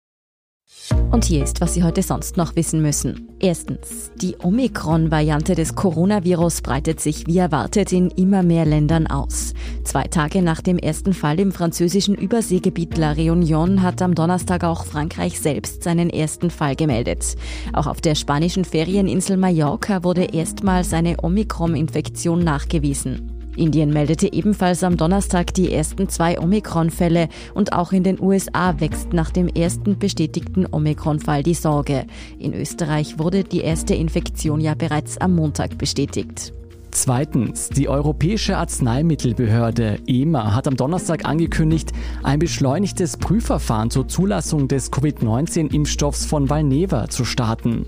Und 1.11 1.25
hier 1.25 1.43
ist, 1.43 1.61
was 1.61 1.73
Sie 1.73 1.83
heute 1.83 2.01
sonst 2.01 2.37
noch 2.37 2.55
wissen 2.55 2.81
müssen. 2.81 3.27
Erstens, 3.39 4.11
die 4.15 4.37
Omikron-Variante 4.41 5.55
des 5.55 5.75
Coronavirus 5.75 6.61
breitet 6.61 6.99
sich 6.99 7.27
wie 7.27 7.37
erwartet 7.37 7.91
in 7.91 8.09
immer 8.11 8.43
mehr 8.43 8.65
Ländern 8.65 9.07
aus. 9.07 9.53
Zwei 9.83 10.03
Tage 10.03 10.41
nach 10.41 10.61
dem 10.61 10.77
ersten 10.77 11.13
Fall 11.13 11.39
im 11.39 11.51
französischen 11.51 12.15
Überseegebiet 12.15 12.97
La 12.97 13.11
Réunion 13.11 13.81
hat 13.81 14.01
am 14.01 14.15
Donnerstag 14.15 14.63
auch 14.63 14.85
Frankreich 14.85 15.39
selbst 15.39 15.83
seinen 15.83 16.09
ersten 16.09 16.49
Fall 16.49 16.75
gemeldet. 16.75 17.35
Auch 17.73 17.87
auf 17.87 17.99
der 17.99 18.15
spanischen 18.15 18.63
Ferieninsel 18.63 19.37
Mallorca 19.37 20.03
wurde 20.03 20.25
erstmals 20.33 20.93
eine 20.93 21.17
Omikron-Infektion 21.21 22.43
nachgewiesen. 22.43 23.30
Indien 23.55 23.91
meldete 23.91 24.31
ebenfalls 24.31 24.83
am 24.83 24.97
Donnerstag 24.97 25.53
die 25.53 25.71
ersten 25.71 26.09
zwei 26.09 26.39
Omikron-Fälle 26.39 27.27
und 27.53 27.73
auch 27.73 27.91
in 27.91 28.03
den 28.03 28.21
USA 28.21 28.79
wächst 28.79 29.13
nach 29.13 29.31
dem 29.31 29.47
ersten 29.47 29.99
bestätigten 29.99 30.65
Omikron-Fall 30.71 31.43
die 31.43 31.53
Sorge. 31.53 32.05
In 32.39 32.53
Österreich 32.53 33.19
wurde 33.19 33.43
die 33.43 33.61
erste 33.61 33.93
Infektion 33.95 34.61
ja 34.61 34.73
bereits 34.73 35.17
am 35.17 35.35
Montag 35.35 35.77
bestätigt. 35.77 36.53
Zweitens, 36.91 37.69
die 37.69 37.87
Europäische 37.87 38.57
Arzneimittelbehörde 38.57 39.99
EMA 40.07 40.53
hat 40.53 40.67
am 40.67 40.75
Donnerstag 40.75 41.23
angekündigt, 41.25 41.93
ein 42.21 42.37
beschleunigtes 42.37 43.15
Prüfverfahren 43.15 43.89
zur 43.89 44.09
Zulassung 44.09 44.67
des 44.67 44.91
Covid-19-Impfstoffs 44.91 46.25
von 46.25 46.49
Valneva 46.49 47.07
zu 47.07 47.23
starten. 47.23 47.85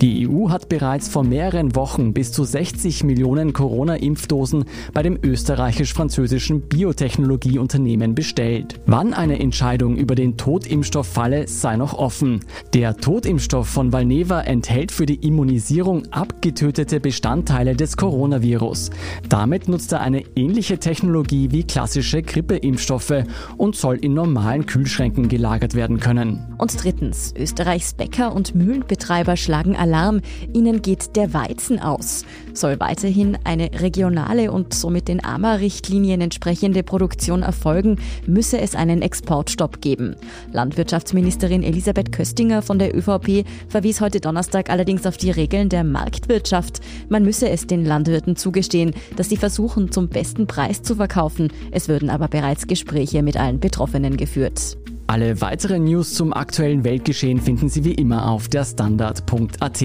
Die 0.00 0.28
EU 0.28 0.50
hat 0.50 0.68
bereits 0.68 1.08
vor 1.08 1.24
mehreren 1.24 1.74
Wochen 1.74 2.12
bis 2.12 2.32
zu 2.32 2.44
60 2.44 3.04
Millionen 3.04 3.52
Corona-Impfdosen 3.52 4.64
bei 4.92 5.02
dem 5.02 5.18
österreichisch-französischen 5.22 6.62
Biotechnologieunternehmen 6.62 8.14
bestellt. 8.14 8.80
Wann 8.86 9.14
eine 9.14 9.38
Entscheidung 9.38 9.96
über 9.96 10.14
den 10.14 10.36
Totimpfstoff 10.36 11.06
falle, 11.06 11.48
sei 11.48 11.76
noch 11.76 11.94
offen. 11.94 12.40
Der 12.74 12.96
Totimpfstoff 12.96 13.68
von 13.68 13.92
Valneva 13.92 14.42
enthält 14.42 14.92
für 14.92 15.06
die 15.06 15.26
Immunisierung 15.26 16.02
abgetötete 16.10 17.00
Bestandteile 17.00 17.74
des 17.74 17.96
Coronavirus. 18.34 18.90
Damit 19.28 19.68
nutzt 19.68 19.92
er 19.92 20.00
eine 20.00 20.24
ähnliche 20.36 20.78
Technologie 20.78 21.50
wie 21.50 21.64
klassische 21.64 22.22
Grippeimpfstoffe 22.22 23.24
und 23.56 23.76
soll 23.76 23.96
in 23.96 24.14
normalen 24.14 24.66
Kühlschränken 24.66 25.28
gelagert 25.28 25.74
werden 25.74 26.00
können. 26.00 26.54
Und 26.58 26.82
drittens, 26.82 27.32
Österreichs 27.36 27.94
Bäcker 27.94 28.34
und 28.34 28.54
Mühlenbetreiber 28.54 29.36
schlagen 29.36 29.76
Alarm, 29.76 30.20
ihnen 30.52 30.82
geht 30.82 31.16
der 31.16 31.32
Weizen 31.32 31.78
aus. 31.78 32.24
Soll 32.52 32.78
weiterhin 32.80 33.38
eine 33.44 33.70
regionale 33.80 34.50
und 34.50 34.74
somit 34.74 35.08
den 35.08 35.24
AMA-Richtlinien 35.24 36.20
entsprechende 36.20 36.82
Produktion 36.82 37.42
erfolgen, 37.42 37.98
müsse 38.26 38.60
es 38.60 38.74
einen 38.74 39.02
Exportstopp 39.02 39.80
geben. 39.80 40.16
Landwirtschaftsministerin 40.52 41.62
Elisabeth 41.62 42.12
Köstinger 42.12 42.62
von 42.62 42.78
der 42.78 42.96
ÖVP 42.96 43.44
verwies 43.68 44.00
heute 44.00 44.20
Donnerstag 44.20 44.70
allerdings 44.70 45.06
auf 45.06 45.16
die 45.16 45.30
Regeln 45.30 45.68
der 45.68 45.84
Marktwirtschaft. 45.84 46.80
Man 47.08 47.24
müsse 47.24 47.48
es 47.48 47.66
den 47.66 47.84
Landwirten 47.84 48.23
zugestehen, 48.36 48.94
dass 49.16 49.28
sie 49.28 49.36
versuchen, 49.36 49.92
zum 49.92 50.08
besten 50.08 50.46
Preis 50.46 50.82
zu 50.82 50.96
verkaufen. 50.96 51.52
Es 51.70 51.88
würden 51.88 52.10
aber 52.10 52.28
bereits 52.28 52.66
Gespräche 52.66 53.22
mit 53.22 53.36
allen 53.36 53.60
Betroffenen 53.60 54.16
geführt. 54.16 54.76
Alle 55.06 55.40
weiteren 55.42 55.84
News 55.84 56.14
zum 56.14 56.32
aktuellen 56.32 56.82
Weltgeschehen 56.82 57.38
finden 57.40 57.68
Sie 57.68 57.84
wie 57.84 57.92
immer 57.92 58.30
auf 58.30 58.48
der 58.48 58.64
Standard.at. 58.64 59.84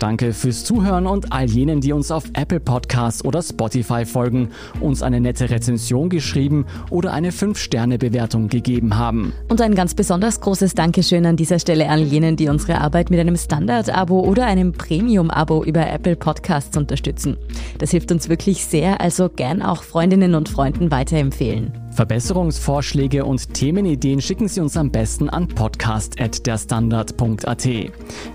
Danke 0.00 0.32
fürs 0.32 0.64
Zuhören 0.64 1.06
und 1.06 1.32
all 1.32 1.48
jenen, 1.48 1.80
die 1.80 1.92
uns 1.92 2.10
auf 2.10 2.24
Apple 2.34 2.58
Podcasts 2.58 3.24
oder 3.24 3.40
Spotify 3.40 4.04
folgen, 4.04 4.50
uns 4.80 5.02
eine 5.02 5.20
nette 5.20 5.48
Rezension 5.48 6.08
geschrieben 6.08 6.66
oder 6.90 7.12
eine 7.12 7.30
5-Sterne-Bewertung 7.30 8.48
gegeben 8.48 8.98
haben. 8.98 9.32
Und 9.48 9.60
ein 9.60 9.76
ganz 9.76 9.94
besonders 9.94 10.40
großes 10.40 10.74
Dankeschön 10.74 11.24
an 11.24 11.36
dieser 11.36 11.60
Stelle 11.60 11.88
an 11.88 12.04
jenen, 12.04 12.36
die 12.36 12.48
unsere 12.48 12.80
Arbeit 12.80 13.10
mit 13.10 13.20
einem 13.20 13.36
Standard-Abo 13.36 14.20
oder 14.20 14.46
einem 14.46 14.72
Premium-Abo 14.72 15.62
über 15.62 15.88
Apple 15.88 16.16
Podcasts 16.16 16.76
unterstützen. 16.76 17.36
Das 17.78 17.92
hilft 17.92 18.10
uns 18.10 18.28
wirklich 18.28 18.64
sehr, 18.64 19.00
also 19.00 19.28
gern 19.28 19.62
auch 19.62 19.84
Freundinnen 19.84 20.34
und 20.34 20.48
Freunden 20.48 20.90
weiterempfehlen. 20.90 21.81
Verbesserungsvorschläge 21.92 23.24
und 23.24 23.54
Themenideen 23.54 24.20
schicken 24.20 24.48
Sie 24.48 24.60
uns 24.60 24.76
am 24.76 24.90
besten 24.90 25.28
an 25.28 25.46
podcast.derstandard.at. 25.48 27.68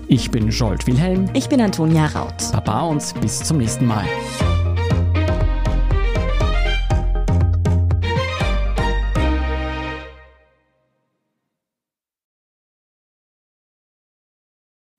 Ich 0.08 0.30
bin 0.30 0.48
Jolt 0.48 0.86
Wilhelm. 0.86 1.28
Ich 1.34 1.46
bin 1.48 1.60
Antonia 1.60 2.06
Raut. 2.06 2.52
Baba 2.52 2.82
und 2.82 3.20
bis 3.20 3.42
zum 3.42 3.58
nächsten 3.58 3.86
Mal. 3.86 4.06